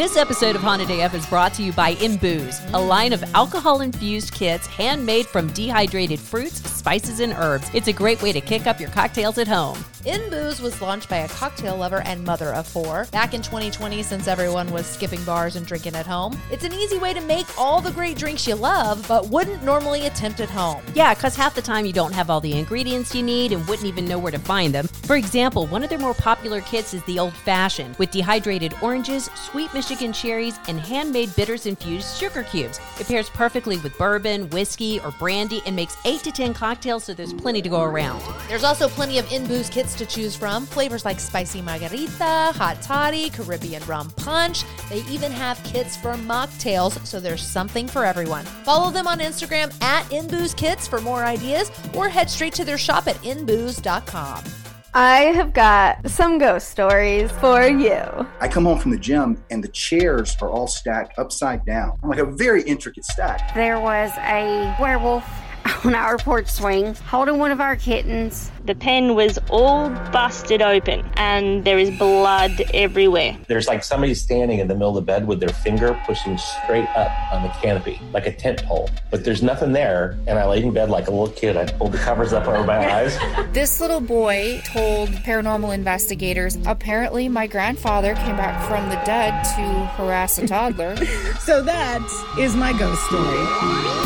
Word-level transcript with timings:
This 0.00 0.16
episode 0.16 0.56
of 0.56 0.62
Haunted 0.62 0.90
AF 0.90 1.12
is 1.12 1.26
brought 1.26 1.52
to 1.52 1.62
you 1.62 1.74
by 1.74 1.90
In 1.90 2.16
Booze, 2.16 2.58
a 2.72 2.80
line 2.80 3.12
of 3.12 3.22
alcohol 3.34 3.82
infused 3.82 4.32
kits 4.32 4.66
handmade 4.66 5.26
from 5.26 5.48
dehydrated 5.48 6.18
fruits, 6.18 6.79
spices, 6.80 7.20
and 7.20 7.34
herbs. 7.34 7.70
It's 7.74 7.88
a 7.88 7.92
great 7.92 8.22
way 8.22 8.32
to 8.32 8.40
kick 8.40 8.66
up 8.66 8.80
your 8.80 8.88
cocktails 8.88 9.36
at 9.36 9.46
home. 9.46 9.78
In 10.06 10.30
Booze 10.30 10.62
was 10.62 10.80
launched 10.80 11.10
by 11.10 11.18
a 11.18 11.28
cocktail 11.28 11.76
lover 11.76 12.00
and 12.06 12.24
mother 12.24 12.54
of 12.54 12.66
four 12.66 13.06
back 13.12 13.34
in 13.34 13.42
2020 13.42 14.02
since 14.02 14.28
everyone 14.28 14.72
was 14.72 14.86
skipping 14.86 15.22
bars 15.24 15.56
and 15.56 15.66
drinking 15.66 15.94
at 15.94 16.06
home. 16.06 16.40
It's 16.50 16.64
an 16.64 16.72
easy 16.72 16.96
way 16.96 17.12
to 17.12 17.20
make 17.20 17.46
all 17.58 17.82
the 17.82 17.90
great 17.90 18.16
drinks 18.16 18.48
you 18.48 18.54
love, 18.54 19.04
but 19.06 19.28
wouldn't 19.28 19.62
normally 19.62 20.06
attempt 20.06 20.40
at 20.40 20.48
home. 20.48 20.82
Yeah, 20.94 21.12
because 21.12 21.36
half 21.36 21.54
the 21.54 21.60
time 21.60 21.84
you 21.84 21.92
don't 21.92 22.14
have 22.14 22.30
all 22.30 22.40
the 22.40 22.58
ingredients 22.58 23.14
you 23.14 23.22
need 23.22 23.52
and 23.52 23.66
wouldn't 23.68 23.86
even 23.86 24.06
know 24.06 24.18
where 24.18 24.32
to 24.32 24.38
find 24.38 24.74
them. 24.74 24.86
For 24.88 25.16
example, 25.16 25.66
one 25.66 25.84
of 25.84 25.90
their 25.90 25.98
more 25.98 26.14
popular 26.14 26.62
kits 26.62 26.94
is 26.94 27.04
the 27.04 27.18
Old 27.18 27.34
Fashioned 27.34 27.94
with 27.96 28.10
dehydrated 28.10 28.72
oranges, 28.80 29.28
sweet 29.34 29.72
Michigan 29.74 30.14
cherries, 30.14 30.58
and 30.66 30.80
handmade 30.80 31.36
bitters 31.36 31.66
infused 31.66 32.16
sugar 32.16 32.44
cubes. 32.44 32.80
It 32.98 33.06
pairs 33.06 33.28
perfectly 33.28 33.76
with 33.76 33.98
bourbon, 33.98 34.48
whiskey, 34.48 34.98
or 35.00 35.10
brandy 35.18 35.60
and 35.66 35.76
makes 35.76 35.98
8 36.06 36.22
to 36.22 36.32
10 36.32 36.54
cocktails, 36.54 36.69
so 37.00 37.14
there's 37.14 37.32
plenty 37.32 37.62
to 37.62 37.68
go 37.68 37.82
around. 37.82 38.22
There's 38.48 38.64
also 38.64 38.88
plenty 38.88 39.18
of 39.18 39.30
In 39.32 39.46
Booze 39.46 39.68
kits 39.68 39.94
to 39.96 40.06
choose 40.06 40.36
from. 40.36 40.66
Flavors 40.66 41.04
like 41.04 41.18
spicy 41.18 41.60
margarita, 41.60 42.52
hot 42.54 42.80
toddy, 42.80 43.30
Caribbean 43.30 43.82
rum 43.84 44.10
punch. 44.16 44.64
They 44.88 45.02
even 45.10 45.32
have 45.32 45.62
kits 45.64 45.96
for 45.96 46.14
mocktails, 46.14 47.04
so 47.06 47.20
there's 47.20 47.46
something 47.46 47.88
for 47.88 48.04
everyone. 48.04 48.44
Follow 48.64 48.90
them 48.90 49.06
on 49.06 49.18
Instagram 49.18 49.70
at 49.82 50.04
InBoozeKits 50.06 50.88
for 50.88 51.00
more 51.00 51.24
ideas 51.24 51.70
or 51.94 52.08
head 52.08 52.30
straight 52.30 52.54
to 52.54 52.64
their 52.64 52.78
shop 52.78 53.06
at 53.08 53.16
inbooze.com. 53.16 54.44
I 54.92 55.26
have 55.36 55.52
got 55.52 56.10
some 56.10 56.38
ghost 56.38 56.68
stories 56.70 57.30
for 57.30 57.64
you. 57.64 58.26
I 58.40 58.48
come 58.48 58.64
home 58.64 58.80
from 58.80 58.90
the 58.90 58.98
gym 58.98 59.40
and 59.50 59.62
the 59.62 59.68
chairs 59.68 60.36
are 60.42 60.50
all 60.50 60.66
stacked 60.66 61.16
upside 61.16 61.64
down, 61.64 61.96
like 62.02 62.18
a 62.18 62.24
very 62.24 62.62
intricate 62.62 63.04
stack. 63.04 63.54
There 63.54 63.78
was 63.78 64.10
a 64.18 64.76
werewolf 64.80 65.24
on 65.84 65.94
our 65.94 66.18
porch 66.18 66.48
swing 66.48 66.94
holding 67.06 67.38
one 67.38 67.50
of 67.50 67.60
our 67.60 67.76
kittens. 67.76 68.50
The 68.64 68.74
pen 68.74 69.14
was 69.14 69.38
all 69.48 69.88
busted 70.12 70.60
open 70.62 71.04
and 71.16 71.64
there 71.64 71.78
is 71.78 71.90
blood 71.98 72.62
everywhere. 72.74 73.36
There's 73.48 73.66
like 73.66 73.82
somebody 73.82 74.14
standing 74.14 74.58
in 74.58 74.68
the 74.68 74.74
middle 74.74 74.90
of 74.90 74.94
the 74.96 75.02
bed 75.02 75.26
with 75.26 75.40
their 75.40 75.48
finger 75.48 75.98
pushing 76.06 76.36
straight 76.38 76.88
up 76.90 77.10
on 77.32 77.42
the 77.42 77.48
canopy, 77.60 78.00
like 78.12 78.26
a 78.26 78.32
tent 78.32 78.62
pole. 78.64 78.90
But 79.10 79.24
there's 79.24 79.42
nothing 79.42 79.72
there. 79.72 80.18
And 80.26 80.38
I 80.38 80.46
laid 80.46 80.64
in 80.64 80.72
bed 80.72 80.90
like 80.90 81.08
a 81.08 81.10
little 81.10 81.34
kid. 81.34 81.56
I 81.56 81.64
pulled 81.64 81.92
the 81.92 81.98
covers 81.98 82.32
up 82.32 82.46
over 82.46 82.64
my 82.64 82.92
eyes. 82.94 83.18
This 83.52 83.80
little 83.80 84.00
boy 84.00 84.60
told 84.66 85.08
paranormal 85.08 85.74
investigators 85.74 86.58
apparently 86.66 87.28
my 87.28 87.46
grandfather 87.46 88.14
came 88.14 88.36
back 88.36 88.66
from 88.68 88.88
the 88.90 88.96
dead 89.06 89.42
to 89.56 89.86
harass 89.96 90.38
a 90.38 90.46
toddler. 90.46 90.96
So 91.40 91.62
that 91.62 92.02
is 92.38 92.54
my 92.54 92.72
ghost 92.78 93.02
story. 93.06 93.99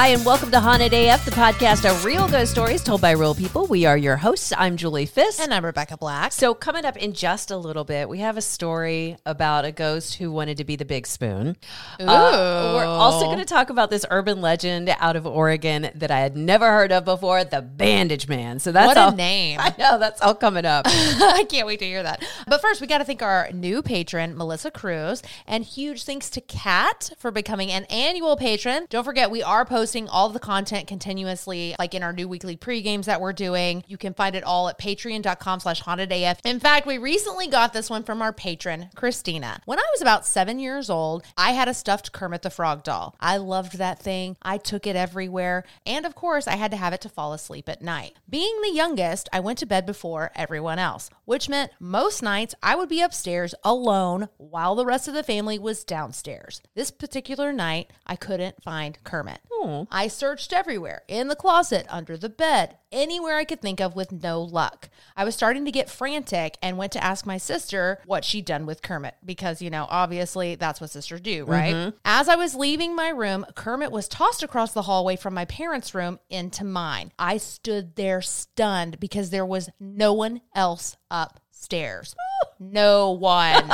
Hi, 0.00 0.08
and 0.08 0.24
welcome 0.24 0.50
to 0.52 0.60
Haunted 0.60 0.94
AF, 0.94 1.26
the 1.26 1.30
podcast 1.30 1.84
of 1.84 2.06
real 2.06 2.26
ghost 2.26 2.52
stories 2.52 2.82
told 2.82 3.02
by 3.02 3.10
real 3.10 3.34
people. 3.34 3.66
We 3.66 3.84
are 3.84 3.98
your 3.98 4.16
hosts. 4.16 4.50
I'm 4.56 4.78
Julie 4.78 5.04
Fisk. 5.04 5.42
And 5.42 5.52
I'm 5.52 5.62
Rebecca 5.62 5.98
Black. 5.98 6.32
So, 6.32 6.54
coming 6.54 6.86
up 6.86 6.96
in 6.96 7.12
just 7.12 7.50
a 7.50 7.58
little 7.58 7.84
bit, 7.84 8.08
we 8.08 8.20
have 8.20 8.38
a 8.38 8.40
story 8.40 9.18
about 9.26 9.66
a 9.66 9.72
ghost 9.72 10.14
who 10.14 10.32
wanted 10.32 10.56
to 10.56 10.64
be 10.64 10.74
the 10.76 10.86
big 10.86 11.06
spoon. 11.06 11.54
Uh, 12.00 12.72
we're 12.76 12.86
also 12.86 13.26
going 13.26 13.40
to 13.40 13.44
talk 13.44 13.68
about 13.68 13.90
this 13.90 14.06
urban 14.10 14.40
legend 14.40 14.88
out 15.00 15.16
of 15.16 15.26
Oregon 15.26 15.90
that 15.94 16.10
I 16.10 16.20
had 16.20 16.34
never 16.34 16.70
heard 16.70 16.92
of 16.92 17.04
before 17.04 17.44
the 17.44 17.60
Bandage 17.60 18.26
Man. 18.26 18.58
So, 18.58 18.72
that's 18.72 18.96
What 18.96 19.12
a 19.12 19.14
name. 19.14 19.60
I 19.62 19.74
know, 19.78 19.98
that's 19.98 20.22
all 20.22 20.34
coming 20.34 20.64
up. 20.64 20.86
I 20.88 21.44
can't 21.46 21.66
wait 21.66 21.80
to 21.80 21.84
hear 21.84 22.02
that. 22.02 22.24
But 22.46 22.62
first, 22.62 22.80
we 22.80 22.86
got 22.86 22.98
to 22.98 23.04
thank 23.04 23.20
our 23.20 23.50
new 23.52 23.82
patron, 23.82 24.34
Melissa 24.34 24.70
Cruz, 24.70 25.22
and 25.46 25.62
huge 25.62 26.04
thanks 26.04 26.30
to 26.30 26.40
Kat 26.40 27.10
for 27.18 27.30
becoming 27.30 27.70
an 27.70 27.84
annual 27.90 28.38
patron. 28.38 28.86
Don't 28.88 29.04
forget, 29.04 29.30
we 29.30 29.42
are 29.42 29.66
posting 29.66 29.89
all 30.08 30.28
the 30.28 30.38
content 30.38 30.86
continuously, 30.86 31.74
like 31.78 31.94
in 31.94 32.02
our 32.02 32.12
new 32.12 32.28
weekly 32.28 32.56
pre-games 32.56 33.06
that 33.06 33.20
we're 33.20 33.32
doing. 33.32 33.82
You 33.86 33.96
can 33.96 34.14
find 34.14 34.36
it 34.36 34.44
all 34.44 34.68
at 34.68 34.78
patreon.com 34.78 35.60
slash 35.60 35.80
haunted 35.80 36.12
AF. 36.12 36.40
In 36.44 36.60
fact, 36.60 36.86
we 36.86 36.98
recently 36.98 37.48
got 37.48 37.72
this 37.72 37.90
one 37.90 38.04
from 38.04 38.22
our 38.22 38.32
patron, 38.32 38.90
Christina. 38.94 39.60
When 39.64 39.78
I 39.78 39.86
was 39.92 40.00
about 40.00 40.26
seven 40.26 40.58
years 40.58 40.88
old, 40.90 41.24
I 41.36 41.52
had 41.52 41.68
a 41.68 41.74
stuffed 41.74 42.12
Kermit 42.12 42.42
the 42.42 42.50
Frog 42.50 42.84
doll. 42.84 43.16
I 43.20 43.36
loved 43.38 43.78
that 43.78 43.98
thing. 43.98 44.36
I 44.42 44.58
took 44.58 44.86
it 44.86 44.96
everywhere. 44.96 45.64
And 45.84 46.06
of 46.06 46.14
course, 46.14 46.46
I 46.46 46.56
had 46.56 46.70
to 46.70 46.76
have 46.76 46.92
it 46.92 47.00
to 47.02 47.08
fall 47.08 47.32
asleep 47.32 47.68
at 47.68 47.82
night. 47.82 48.16
Being 48.28 48.60
the 48.62 48.72
youngest, 48.72 49.28
I 49.32 49.40
went 49.40 49.58
to 49.58 49.66
bed 49.66 49.86
before 49.86 50.30
everyone 50.34 50.78
else, 50.78 51.10
which 51.24 51.48
meant 51.48 51.72
most 51.80 52.22
nights 52.22 52.54
I 52.62 52.76
would 52.76 52.88
be 52.88 53.00
upstairs 53.00 53.54
alone 53.64 54.28
while 54.36 54.74
the 54.74 54.86
rest 54.86 55.08
of 55.08 55.14
the 55.14 55.22
family 55.22 55.58
was 55.58 55.84
downstairs. 55.84 56.62
This 56.74 56.90
particular 56.90 57.52
night, 57.52 57.90
I 58.06 58.16
couldn't 58.16 58.62
find 58.62 58.98
Kermit. 59.04 59.40
Hmm. 59.50 59.69
I 59.90 60.08
searched 60.08 60.52
everywhere 60.52 61.02
in 61.08 61.28
the 61.28 61.36
closet, 61.36 61.86
under 61.88 62.16
the 62.16 62.28
bed, 62.28 62.76
anywhere 62.92 63.36
I 63.36 63.44
could 63.44 63.60
think 63.60 63.80
of 63.80 63.94
with 63.96 64.12
no 64.12 64.42
luck. 64.42 64.88
I 65.16 65.24
was 65.24 65.34
starting 65.34 65.64
to 65.64 65.70
get 65.70 65.90
frantic 65.90 66.56
and 66.62 66.78
went 66.78 66.92
to 66.92 67.04
ask 67.04 67.26
my 67.26 67.38
sister 67.38 68.00
what 68.06 68.24
she'd 68.24 68.44
done 68.44 68.66
with 68.66 68.82
Kermit 68.82 69.14
because, 69.24 69.62
you 69.62 69.70
know, 69.70 69.86
obviously 69.88 70.54
that's 70.54 70.80
what 70.80 70.90
sisters 70.90 71.20
do, 71.20 71.44
right? 71.44 71.74
Mm-hmm. 71.74 71.96
As 72.04 72.28
I 72.28 72.36
was 72.36 72.54
leaving 72.54 72.94
my 72.94 73.08
room, 73.08 73.46
Kermit 73.54 73.92
was 73.92 74.08
tossed 74.08 74.42
across 74.42 74.72
the 74.72 74.82
hallway 74.82 75.16
from 75.16 75.34
my 75.34 75.44
parents' 75.44 75.94
room 75.94 76.18
into 76.28 76.64
mine. 76.64 77.12
I 77.18 77.36
stood 77.36 77.96
there 77.96 78.22
stunned 78.22 79.00
because 79.00 79.30
there 79.30 79.46
was 79.46 79.70
no 79.78 80.12
one 80.12 80.40
else 80.54 80.96
upstairs. 81.10 82.14
No 82.62 83.12
one. 83.12 83.70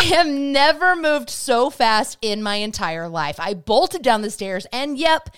I 0.00 0.04
have 0.04 0.26
never 0.28 0.96
moved 0.96 1.28
so 1.28 1.68
fast 1.68 2.16
in 2.22 2.42
my 2.42 2.54
entire 2.54 3.06
life. 3.06 3.38
I 3.38 3.52
bolted 3.52 4.00
down 4.00 4.22
the 4.22 4.30
stairs, 4.30 4.66
and 4.72 4.96
yep, 4.96 5.28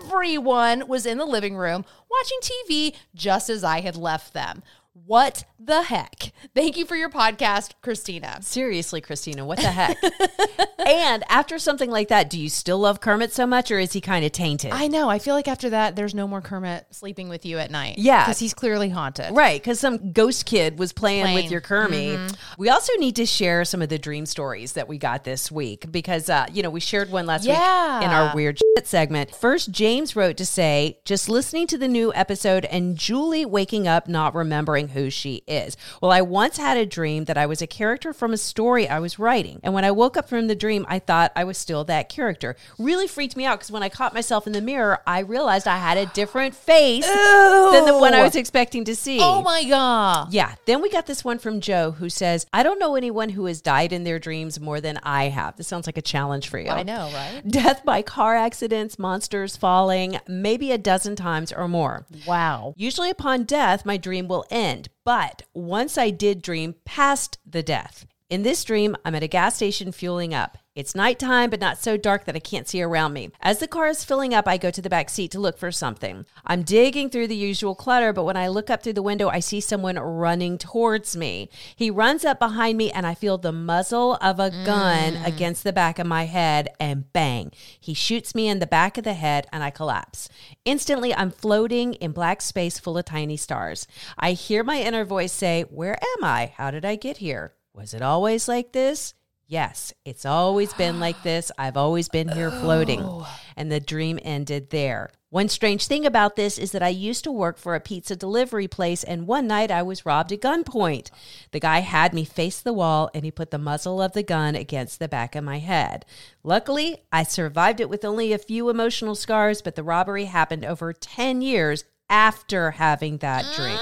everyone 0.00 0.88
was 0.88 1.04
in 1.04 1.18
the 1.18 1.26
living 1.26 1.58
room 1.58 1.84
watching 2.10 2.38
TV 2.40 2.94
just 3.14 3.50
as 3.50 3.62
I 3.62 3.82
had 3.82 3.96
left 3.96 4.32
them. 4.32 4.62
What 5.06 5.44
the 5.58 5.82
heck? 5.82 6.32
Thank 6.54 6.76
you 6.76 6.84
for 6.84 6.94
your 6.96 7.08
podcast, 7.08 7.72
Christina. 7.82 8.38
Seriously, 8.42 9.00
Christina, 9.00 9.44
what 9.44 9.58
the 9.58 9.70
heck? 9.70 9.96
and 10.86 11.24
after 11.30 11.58
something 11.58 11.90
like 11.90 12.08
that, 12.08 12.28
do 12.30 12.38
you 12.38 12.48
still 12.48 12.78
love 12.78 13.00
Kermit 13.00 13.32
so 13.32 13.46
much 13.46 13.70
or 13.70 13.78
is 13.78 13.92
he 13.92 14.00
kind 14.00 14.24
of 14.24 14.32
tainted? 14.32 14.70
I 14.72 14.88
know. 14.88 15.08
I 15.08 15.18
feel 15.18 15.34
like 15.34 15.48
after 15.48 15.70
that, 15.70 15.96
there's 15.96 16.14
no 16.14 16.26
more 16.28 16.40
Kermit 16.40 16.86
sleeping 16.90 17.28
with 17.28 17.46
you 17.46 17.58
at 17.58 17.70
night. 17.70 17.98
Yeah. 17.98 18.24
Because 18.24 18.38
he's 18.38 18.54
clearly 18.54 18.88
haunted. 18.88 19.34
Right, 19.34 19.60
because 19.60 19.80
some 19.80 20.12
ghost 20.12 20.46
kid 20.46 20.78
was 20.78 20.92
playing, 20.92 21.24
Playing. 21.24 21.36
with 21.44 21.50
your 21.52 21.60
Kermit. 21.60 22.36
We 22.58 22.68
also 22.68 22.92
need 22.98 23.16
to 23.16 23.26
share 23.26 23.64
some 23.64 23.80
of 23.82 23.88
the 23.88 23.98
dream 23.98 24.26
stories 24.26 24.72
that 24.72 24.88
we 24.88 24.98
got 24.98 25.24
this 25.24 25.50
week 25.50 25.90
because, 25.90 26.28
uh, 26.28 26.46
you 26.52 26.62
know, 26.62 26.70
we 26.70 26.80
shared 26.80 27.10
one 27.10 27.26
last 27.26 27.44
Yeah. 27.44 27.98
week 27.98 28.06
in 28.06 28.12
our 28.12 28.34
weird 28.34 28.58
shit 28.58 28.86
segment. 28.86 29.34
First, 29.34 29.70
James 29.70 30.14
wrote 30.16 30.36
to 30.38 30.46
say, 30.46 30.98
just 31.04 31.28
listening 31.28 31.66
to 31.68 31.78
the 31.78 31.88
new 31.88 32.12
episode 32.14 32.64
and 32.66 32.96
Julie 32.96 33.46
waking 33.46 33.86
up 33.88 34.08
not 34.08 34.34
remembering 34.34 34.87
who 34.88 35.10
she 35.10 35.42
is. 35.46 35.76
Well, 36.00 36.10
I 36.10 36.20
once 36.22 36.56
had 36.56 36.76
a 36.76 36.86
dream 36.86 37.24
that 37.24 37.38
I 37.38 37.46
was 37.46 37.62
a 37.62 37.66
character 37.66 38.12
from 38.12 38.32
a 38.32 38.36
story 38.36 38.88
I 38.88 38.98
was 38.98 39.18
writing. 39.18 39.60
And 39.62 39.74
when 39.74 39.84
I 39.84 39.90
woke 39.90 40.16
up 40.16 40.28
from 40.28 40.46
the 40.46 40.54
dream, 40.54 40.86
I 40.88 40.98
thought 40.98 41.32
I 41.34 41.44
was 41.44 41.58
still 41.58 41.84
that 41.84 42.08
character. 42.08 42.56
Really 42.78 43.06
freaked 43.06 43.36
me 43.36 43.44
out 43.44 43.58
because 43.58 43.70
when 43.70 43.82
I 43.82 43.88
caught 43.88 44.14
myself 44.14 44.46
in 44.46 44.52
the 44.52 44.60
mirror, 44.60 45.00
I 45.06 45.20
realized 45.20 45.66
I 45.66 45.78
had 45.78 45.96
a 45.96 46.06
different 46.06 46.54
face 46.54 47.06
than 47.06 47.84
the 47.84 47.98
one 47.98 48.14
I 48.14 48.22
was 48.22 48.36
expecting 48.36 48.84
to 48.84 48.94
see. 48.94 49.18
Oh 49.20 49.42
my 49.42 49.64
God. 49.64 50.32
Yeah. 50.32 50.54
Then 50.66 50.82
we 50.82 50.90
got 50.90 51.06
this 51.06 51.24
one 51.24 51.38
from 51.38 51.60
Joe 51.60 51.92
who 51.92 52.08
says, 52.08 52.46
I 52.52 52.62
don't 52.62 52.78
know 52.78 52.96
anyone 52.96 53.30
who 53.30 53.46
has 53.46 53.60
died 53.60 53.92
in 53.92 54.04
their 54.04 54.18
dreams 54.18 54.60
more 54.60 54.80
than 54.80 54.98
I 55.02 55.24
have. 55.24 55.56
This 55.56 55.66
sounds 55.68 55.86
like 55.86 55.98
a 55.98 56.02
challenge 56.02 56.48
for 56.48 56.58
you. 56.58 56.68
I 56.68 56.82
know, 56.82 57.10
right? 57.12 57.42
Death 57.46 57.84
by 57.84 58.02
car 58.02 58.36
accidents, 58.36 58.98
monsters 58.98 59.56
falling, 59.56 60.18
maybe 60.28 60.72
a 60.72 60.78
dozen 60.78 61.16
times 61.16 61.52
or 61.52 61.68
more. 61.68 62.06
Wow. 62.26 62.74
Usually 62.76 63.10
upon 63.10 63.44
death, 63.44 63.84
my 63.84 63.96
dream 63.96 64.28
will 64.28 64.44
end. 64.50 64.77
But 65.08 65.44
once 65.54 65.96
I 65.96 66.10
did 66.10 66.42
dream 66.42 66.74
past 66.84 67.38
the 67.46 67.62
death. 67.62 68.04
In 68.28 68.42
this 68.42 68.62
dream, 68.62 68.94
I'm 69.06 69.14
at 69.14 69.22
a 69.22 69.26
gas 69.26 69.56
station 69.56 69.90
fueling 69.90 70.34
up. 70.34 70.58
It's 70.78 70.94
nighttime, 70.94 71.50
but 71.50 71.58
not 71.58 71.78
so 71.78 71.96
dark 71.96 72.24
that 72.24 72.36
I 72.36 72.38
can't 72.38 72.68
see 72.68 72.80
around 72.80 73.12
me. 73.12 73.32
As 73.40 73.58
the 73.58 73.66
car 73.66 73.88
is 73.88 74.04
filling 74.04 74.32
up, 74.32 74.46
I 74.46 74.58
go 74.58 74.70
to 74.70 74.80
the 74.80 74.88
back 74.88 75.10
seat 75.10 75.32
to 75.32 75.40
look 75.40 75.58
for 75.58 75.72
something. 75.72 76.24
I'm 76.46 76.62
digging 76.62 77.10
through 77.10 77.26
the 77.26 77.34
usual 77.34 77.74
clutter, 77.74 78.12
but 78.12 78.22
when 78.22 78.36
I 78.36 78.46
look 78.46 78.70
up 78.70 78.84
through 78.84 78.92
the 78.92 79.02
window, 79.02 79.28
I 79.28 79.40
see 79.40 79.60
someone 79.60 79.98
running 79.98 80.56
towards 80.56 81.16
me. 81.16 81.50
He 81.74 81.90
runs 81.90 82.24
up 82.24 82.38
behind 82.38 82.78
me, 82.78 82.92
and 82.92 83.08
I 83.08 83.14
feel 83.14 83.38
the 83.38 83.50
muzzle 83.50 84.18
of 84.22 84.38
a 84.38 84.50
gun 84.50 85.14
mm. 85.14 85.26
against 85.26 85.64
the 85.64 85.72
back 85.72 85.98
of 85.98 86.06
my 86.06 86.26
head, 86.26 86.68
and 86.78 87.12
bang, 87.12 87.50
he 87.80 87.92
shoots 87.92 88.32
me 88.32 88.46
in 88.46 88.60
the 88.60 88.64
back 88.64 88.96
of 88.96 89.02
the 89.02 89.14
head, 89.14 89.48
and 89.52 89.64
I 89.64 89.70
collapse. 89.70 90.28
Instantly, 90.64 91.12
I'm 91.12 91.32
floating 91.32 91.94
in 91.94 92.12
black 92.12 92.40
space 92.40 92.78
full 92.78 92.96
of 92.96 93.04
tiny 93.04 93.36
stars. 93.36 93.88
I 94.16 94.30
hear 94.30 94.62
my 94.62 94.80
inner 94.80 95.04
voice 95.04 95.32
say, 95.32 95.62
Where 95.62 95.98
am 96.16 96.22
I? 96.22 96.52
How 96.56 96.70
did 96.70 96.84
I 96.84 96.94
get 96.94 97.16
here? 97.16 97.54
Was 97.74 97.94
it 97.94 98.02
always 98.02 98.46
like 98.46 98.70
this? 98.70 99.14
Yes, 99.50 99.94
it's 100.04 100.26
always 100.26 100.74
been 100.74 101.00
like 101.00 101.22
this. 101.22 101.50
I've 101.56 101.78
always 101.78 102.10
been 102.10 102.28
here 102.28 102.50
floating. 102.50 103.24
And 103.56 103.72
the 103.72 103.80
dream 103.80 104.18
ended 104.22 104.68
there. 104.68 105.10
One 105.30 105.48
strange 105.48 105.86
thing 105.86 106.04
about 106.04 106.36
this 106.36 106.58
is 106.58 106.72
that 106.72 106.82
I 106.82 106.88
used 106.88 107.24
to 107.24 107.32
work 107.32 107.56
for 107.56 107.74
a 107.74 107.80
pizza 107.80 108.14
delivery 108.14 108.68
place, 108.68 109.02
and 109.02 109.26
one 109.26 109.46
night 109.46 109.70
I 109.70 109.82
was 109.82 110.04
robbed 110.04 110.32
at 110.32 110.42
gunpoint. 110.42 111.10
The 111.52 111.60
guy 111.60 111.78
had 111.78 112.12
me 112.12 112.24
face 112.24 112.60
the 112.60 112.74
wall 112.74 113.10
and 113.14 113.24
he 113.24 113.30
put 113.30 113.50
the 113.50 113.58
muzzle 113.58 114.02
of 114.02 114.12
the 114.12 114.22
gun 114.22 114.54
against 114.54 114.98
the 114.98 115.08
back 115.08 115.34
of 115.34 115.44
my 115.44 115.58
head. 115.60 116.04
Luckily, 116.42 117.04
I 117.10 117.22
survived 117.22 117.80
it 117.80 117.88
with 117.88 118.04
only 118.04 118.34
a 118.34 118.38
few 118.38 118.68
emotional 118.68 119.14
scars, 119.14 119.62
but 119.62 119.76
the 119.76 119.82
robbery 119.82 120.26
happened 120.26 120.66
over 120.66 120.92
10 120.92 121.40
years 121.40 121.84
after 122.10 122.72
having 122.72 123.18
that 123.18 123.46
drink. 123.56 123.80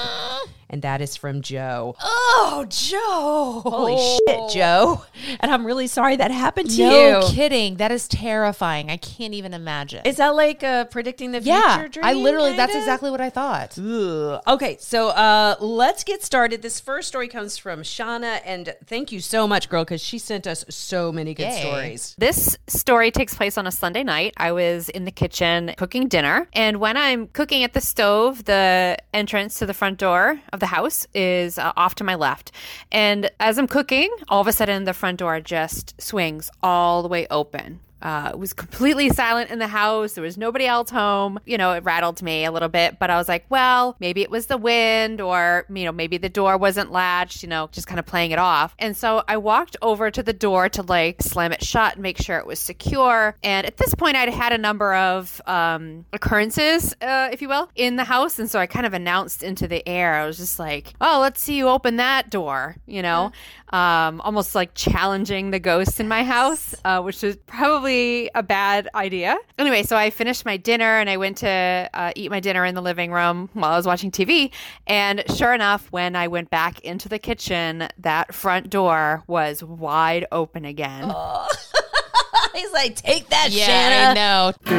And 0.69 0.83
that 0.83 1.01
is 1.01 1.17
from 1.17 1.43
Joe. 1.43 1.95
Oh, 2.01 2.67
Joe. 2.69 3.63
Holy 3.65 3.97
shit, 3.97 4.51
Joe. 4.53 5.05
And 5.41 5.51
I'm 5.51 5.65
really 5.65 5.87
sorry 5.87 6.17
that 6.17 6.31
happened 6.31 6.71
to 6.71 6.83
No 6.83 6.91
you. 6.91 7.11
No 7.13 7.29
kidding. 7.29 7.77
That 7.77 7.93
is 7.93 8.09
terrifying. 8.09 8.91
I 8.91 8.97
can't 8.97 9.35
even 9.35 9.55
imagine. 9.55 10.03
Is 10.05 10.17
that 10.17 10.35
like 10.35 10.63
uh, 10.65 10.87
predicting 10.87 11.33
the 11.33 11.41
yeah, 11.41 11.77
future 11.79 11.89
dream? 11.89 12.05
I 12.05 12.13
literally, 12.15 12.57
that's 12.57 12.73
kinda? 12.73 12.85
exactly 12.85 13.11
what 13.11 13.21
I 13.21 13.31
thought. 13.31 13.79
Ugh. 13.79 14.43
Okay, 14.47 14.77
so 14.81 15.09
uh, 15.11 15.57
let's 15.61 16.05
get 16.05 16.23
started. 16.23 16.63
This 16.63 16.81
first 16.81 17.09
story 17.09 17.29
comes 17.29 17.57
from 17.59 17.83
Shauna, 17.83 18.41
and 18.45 18.75
thank 18.87 19.13
you 19.13 19.21
so 19.21 19.47
much, 19.47 19.69
girl, 19.69 19.85
because 19.85 20.03
she 20.03 20.19
sent 20.19 20.47
us 20.47 20.65
so 20.69 21.13
many 21.13 21.35
good 21.35 21.45
Yay. 21.45 21.61
stories. 21.61 22.15
This 22.19 22.59
story 22.67 23.11
takes 23.11 23.35
place 23.35 23.57
on 23.57 23.67
a 23.67 23.73
Sunday 23.73 24.03
night. 24.03 24.35
I 24.37 24.53
was 24.53 24.89
in 24.89 25.05
the 25.05 25.11
kitchen 25.11 25.75
cooking 25.77 26.09
dinner, 26.09 26.49
and 26.53 26.79
when 26.79 26.97
I'm 26.97 27.29
cooking 27.29 27.63
at 27.63 27.73
the 27.73 27.81
stove, 27.81 28.45
the 28.45 28.97
entrance 29.15 29.59
to 29.61 29.67
the 29.67 29.75
front 29.75 29.99
door 29.99 30.41
of 30.57 30.61
the 30.61 30.67
house 30.67 31.07
is 31.15 31.59
uh, 31.59 31.73
off 31.77 31.95
to 31.97 32.05
my 32.05 32.17
left. 32.17 32.51
And 32.91 33.31
as 33.39 33.59
I'm 33.59 33.69
cooking, 33.69 34.11
all 34.29 34.41
of 34.41 34.49
a 34.49 34.53
sudden 34.53 34.85
the 34.85 34.95
front 34.95 35.19
door 35.19 35.41
just 35.41 36.01
swings 36.01 36.51
all 36.63 37.03
the 37.03 37.09
way 37.09 37.27
open. 37.31 37.81
Uh, 38.03 38.31
it 38.33 38.39
was 38.39 38.53
completely 38.53 39.09
silent 39.09 39.51
in 39.51 39.59
the 39.59 39.67
house. 39.67 40.13
There 40.13 40.23
was 40.23 40.37
nobody 40.37 40.67
else 40.67 40.91
home. 40.91 41.41
You 41.47 41.59
know, 41.59 41.73
it 41.73 41.85
rattled 41.85 42.23
me 42.23 42.45
a 42.45 42.53
little 42.53 42.69
bit, 42.69 42.99
but 42.99 43.11
I 43.11 43.17
was 43.17 43.29
like, 43.29 43.47
well, 43.49 43.97
maybe 44.01 44.23
it 44.23 44.31
was 44.31 44.47
the 44.47 44.59
wind 44.59 45.21
or, 45.21 45.65
you 45.69 45.85
know, 45.85 45.93
maybe 45.93 46.19
the 46.19 46.29
door 46.29 46.57
wasn't 46.57 46.93
latched, 46.93 47.43
you 47.43 47.49
know, 47.49 47.69
just 47.73 47.87
kind 47.87 47.99
of 47.99 48.07
playing 48.07 48.33
it 48.33 48.39
off. 48.39 48.75
And 48.79 48.97
so 48.97 49.25
I 49.27 49.39
walked 49.39 49.77
over 49.81 50.11
to 50.11 50.23
the 50.23 50.33
door 50.33 50.69
to 50.71 50.83
like 50.83 51.23
slam 51.23 51.53
it 51.53 51.65
shut 51.65 51.95
and 51.95 52.03
make 52.03 52.19
sure 52.19 52.39
it 52.39 52.47
was 52.47 52.59
secure. 52.59 53.37
And 53.43 53.67
at 53.67 53.79
this 53.79 53.95
point, 53.95 54.17
I'd 54.17 54.29
had 54.29 54.53
a 54.53 54.59
number 54.59 54.95
of 54.95 55.41
um, 55.47 56.05
occurrences, 56.13 56.95
uh, 57.01 57.31
if 57.33 57.41
you 57.41 57.49
will, 57.49 57.71
in 57.77 57.97
the 57.97 58.05
house. 58.05 58.39
And 58.39 58.51
so 58.51 58.59
I 58.59 58.67
kind 58.67 58.85
of 58.87 58.93
announced 58.93 59.43
into 59.43 59.67
the 59.67 59.87
air, 59.89 60.15
I 60.15 60.27
was 60.27 60.37
just 60.37 60.59
like, 60.59 60.93
oh, 61.01 61.21
let's 61.21 61.41
see 61.41 61.57
you 61.57 61.69
open 61.69 61.97
that 61.97 62.31
door, 62.31 62.77
you 62.87 63.03
know, 63.03 63.33
um, 63.71 64.21
almost 64.21 64.55
like 64.55 64.75
challenging 64.75 65.51
the 65.51 65.59
ghosts 65.59 65.99
in 65.99 66.09
my 66.09 66.25
house, 66.25 66.75
uh, 66.85 67.01
which 67.01 67.23
was 67.23 67.37
probably 67.47 67.86
a 67.87 68.43
bad 68.43 68.89
idea. 68.95 69.37
Anyway, 69.59 69.83
so 69.83 69.97
I 69.97 70.11
finished 70.11 70.45
my 70.45 70.57
dinner 70.57 70.99
and 70.99 71.09
I 71.09 71.17
went 71.17 71.39
to 71.39 71.91
uh, 71.95 72.13
eat 72.17 72.31
my 72.31 72.41
dinner 72.41 72.65
in 72.65 72.75
the 72.75 72.83
living 72.83 73.13
room 73.13 73.49
while 73.53 73.73
I 73.73 73.77
was 73.77 73.87
watching 73.87 74.11
TV. 74.11 74.51
And 74.87 75.23
sure 75.35 75.55
enough, 75.55 75.91
when 75.91 76.17
I 76.17 76.29
went 76.29 76.51
back 76.51 76.81
into 76.81 77.09
the 77.09 77.19
kitchen, 77.19 77.89
that 77.99 78.35
front 78.35 78.71
door 78.71 79.23
was 79.27 79.63
wide 79.63 80.27
open 80.33 80.65
again. 80.65 81.13
He's 82.55 82.73
like, 82.73 82.97
take 82.97 83.29
that, 83.29 83.51
Yeah, 83.51 83.67
Shanna. 83.67 84.55
I 84.69 84.75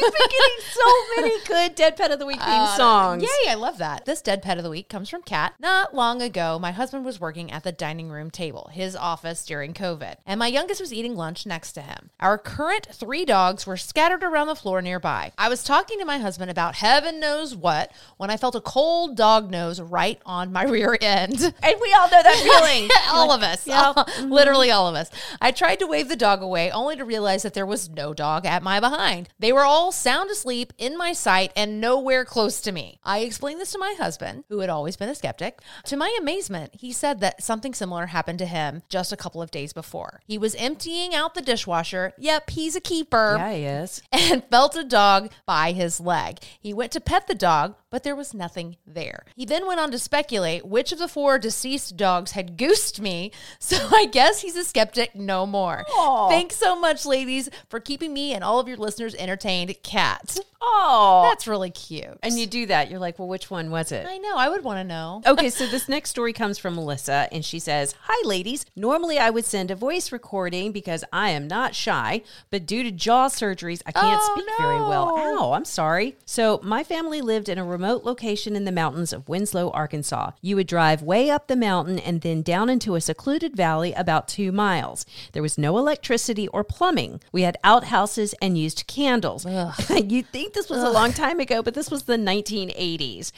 We've 0.00 0.12
been 0.12 0.28
getting 0.28 0.64
so 0.70 0.92
many 1.16 1.34
good 1.46 1.74
Dead 1.74 1.96
Pet 1.96 2.10
of 2.10 2.18
the 2.18 2.26
Week 2.26 2.38
theme 2.40 2.48
Uh, 2.48 2.76
songs. 2.76 3.22
Yay, 3.22 3.50
I 3.50 3.54
love 3.54 3.78
that. 3.78 4.04
This 4.04 4.22
dead 4.22 4.42
pet 4.42 4.58
of 4.58 4.64
the 4.64 4.70
week 4.70 4.88
comes 4.88 5.08
from 5.08 5.22
Kat. 5.22 5.54
Not 5.58 5.94
long 5.94 6.22
ago, 6.22 6.58
my 6.58 6.70
husband 6.72 7.04
was 7.04 7.20
working 7.20 7.50
at 7.50 7.64
the 7.64 7.72
dining 7.72 8.08
room 8.10 8.30
table, 8.30 8.70
his 8.72 8.94
office 8.94 9.44
during 9.44 9.74
COVID, 9.74 10.16
and 10.26 10.38
my 10.38 10.46
youngest 10.46 10.80
was 10.80 10.92
eating 10.92 11.16
lunch 11.16 11.46
next 11.46 11.72
to 11.72 11.80
him. 11.82 12.10
Our 12.20 12.38
current 12.38 12.88
three 12.92 13.24
dogs 13.24 13.66
were 13.66 13.76
scattered 13.76 14.22
around 14.22 14.46
the 14.48 14.54
floor 14.54 14.80
nearby. 14.82 15.32
I 15.38 15.48
was 15.48 15.64
talking 15.64 15.98
to 15.98 16.04
my 16.04 16.18
husband 16.18 16.50
about 16.50 16.76
heaven 16.76 17.18
knows 17.20 17.54
what 17.56 17.90
when 18.16 18.30
I 18.30 18.36
felt 18.36 18.54
a 18.54 18.60
cold 18.60 19.16
dog 19.16 19.50
nose 19.50 19.80
right 19.80 20.20
on 20.24 20.52
my 20.52 20.64
rear 20.68 20.96
end. 21.00 21.40
And 21.62 21.74
we 21.80 21.94
all 21.98 22.10
know 22.10 22.22
that 22.22 22.36
feeling. 22.42 22.90
all 23.10 23.32
of 23.32 23.42
us. 23.42 23.66
Yeah. 23.66 23.92
All- 23.96 24.06
literally 24.26 24.70
all 24.70 24.86
of 24.88 24.94
us. 24.94 25.10
I 25.40 25.50
tried 25.50 25.78
to 25.80 25.86
wave 25.86 26.08
the 26.08 26.16
dog 26.16 26.42
away 26.42 26.70
only 26.70 26.96
to 26.96 27.04
realize 27.04 27.42
that 27.42 27.54
there 27.54 27.66
was 27.66 27.88
no 27.88 28.14
dog 28.14 28.46
at 28.46 28.62
my 28.62 28.80
behind. 28.80 29.28
They 29.38 29.52
were 29.52 29.64
all 29.64 29.87
sound 29.92 30.30
asleep 30.30 30.72
in 30.78 30.96
my 30.96 31.12
sight 31.12 31.52
and 31.56 31.80
nowhere 31.80 32.24
close 32.24 32.60
to 32.62 32.72
me. 32.72 32.98
I 33.04 33.20
explained 33.20 33.60
this 33.60 33.72
to 33.72 33.78
my 33.78 33.94
husband, 33.98 34.44
who 34.48 34.60
had 34.60 34.70
always 34.70 34.96
been 34.96 35.08
a 35.08 35.14
skeptic. 35.14 35.60
To 35.84 35.96
my 35.96 36.16
amazement, 36.20 36.74
he 36.74 36.92
said 36.92 37.20
that 37.20 37.42
something 37.42 37.74
similar 37.74 38.06
happened 38.06 38.38
to 38.40 38.46
him 38.46 38.82
just 38.88 39.12
a 39.12 39.16
couple 39.16 39.42
of 39.42 39.50
days 39.50 39.72
before. 39.72 40.20
He 40.26 40.38
was 40.38 40.54
emptying 40.56 41.14
out 41.14 41.34
the 41.34 41.42
dishwasher. 41.42 42.12
Yep, 42.18 42.50
he's 42.50 42.76
a 42.76 42.80
keeper 42.80 43.36
yeah, 43.38 43.52
he 43.52 43.64
is. 43.64 44.02
and 44.12 44.44
felt 44.44 44.76
a 44.76 44.84
dog 44.84 45.30
by 45.46 45.72
his 45.72 46.00
leg. 46.00 46.38
He 46.60 46.72
went 46.74 46.92
to 46.92 47.00
pet 47.00 47.26
the 47.26 47.34
dog, 47.34 47.74
but 47.90 48.02
there 48.02 48.16
was 48.16 48.34
nothing 48.34 48.76
there. 48.86 49.24
He 49.36 49.44
then 49.44 49.66
went 49.66 49.80
on 49.80 49.90
to 49.92 49.98
speculate 49.98 50.66
which 50.66 50.92
of 50.92 50.98
the 50.98 51.08
four 51.08 51.38
deceased 51.38 51.96
dogs 51.96 52.32
had 52.32 52.56
goosed 52.56 53.00
me, 53.00 53.32
so 53.58 53.76
I 53.92 54.06
guess 54.06 54.40
he's 54.42 54.56
a 54.56 54.64
skeptic 54.64 55.14
no 55.14 55.46
more. 55.46 55.84
Thanks 56.28 56.56
so 56.56 56.78
much, 56.78 57.06
ladies, 57.06 57.48
for 57.68 57.80
keeping 57.80 58.12
me 58.12 58.32
and 58.34 58.44
all 58.44 58.60
of 58.60 58.68
your 58.68 58.76
listeners 58.76 59.14
entertained. 59.14 59.74
Cat. 59.82 60.38
Oh. 60.60 61.22
That's 61.30 61.46
really 61.46 61.70
cute. 61.70 62.18
and 62.22 62.36
you 62.38 62.46
do 62.46 62.66
that. 62.66 62.90
You're 62.90 62.98
like, 62.98 63.18
well, 63.18 63.28
which 63.28 63.48
one 63.50 63.70
was 63.70 63.92
it? 63.92 64.04
I 64.08 64.18
know, 64.18 64.36
I 64.36 64.48
would 64.48 64.64
want 64.64 64.78
to 64.78 64.84
know. 64.84 65.22
Okay, 65.28 65.50
so 65.50 65.66
this 65.66 65.88
next 65.88 66.10
story 66.10 66.32
comes 66.32 66.58
from 66.58 66.74
Melissa, 66.74 67.28
and 67.30 67.44
she 67.44 67.58
says, 67.58 67.94
Hi, 68.02 68.26
ladies. 68.26 68.64
Normally, 68.74 69.18
I 69.18 69.30
would 69.30 69.44
send 69.44 69.70
a 69.70 69.76
voice 69.76 70.10
recording 70.10 70.72
because 70.72 71.04
I 71.12 71.30
am 71.30 71.46
not 71.46 71.74
shy, 71.74 72.22
but 72.50 72.66
due 72.66 72.82
to 72.82 72.90
jaw 72.90 73.28
surgeries, 73.28 73.82
I 73.86 73.92
can't 73.92 74.20
Oh, 74.20 74.34
speak 74.34 74.46
very 74.58 74.80
well. 74.80 75.16
no. 75.16 75.38
Ow, 75.38 75.52
I'm 75.52 75.64
sorry. 75.64 76.16
So, 76.24 76.60
my 76.62 76.82
family 76.82 77.20
lived 77.20 77.48
in 77.48 77.58
a 77.58 77.64
remote 77.78 78.02
location 78.02 78.56
in 78.56 78.64
the 78.64 78.72
mountains 78.72 79.12
of 79.12 79.28
Winslow, 79.28 79.70
Arkansas. 79.70 80.32
You 80.42 80.56
would 80.56 80.66
drive 80.66 81.00
way 81.00 81.30
up 81.30 81.46
the 81.46 81.54
mountain 81.54 82.00
and 82.00 82.22
then 82.22 82.42
down 82.42 82.68
into 82.68 82.96
a 82.96 83.00
secluded 83.00 83.54
valley 83.54 83.92
about 83.92 84.26
two 84.26 84.50
miles. 84.50 85.06
There 85.32 85.42
was 85.42 85.56
no 85.56 85.78
electricity 85.78 86.48
or 86.48 86.64
plumbing. 86.64 87.20
We 87.30 87.42
had 87.42 87.56
outhouses 87.62 88.34
and 88.42 88.58
used 88.58 88.88
candles. 88.88 89.46
You'd 89.90 90.26
think 90.26 90.54
this 90.54 90.68
was 90.68 90.82
a 90.82 90.90
long 90.90 91.12
time 91.12 91.38
ago, 91.38 91.62
but 91.62 91.74
this 91.74 91.88
was 91.88 92.02
the 92.02 92.16
1980s. 92.16 93.30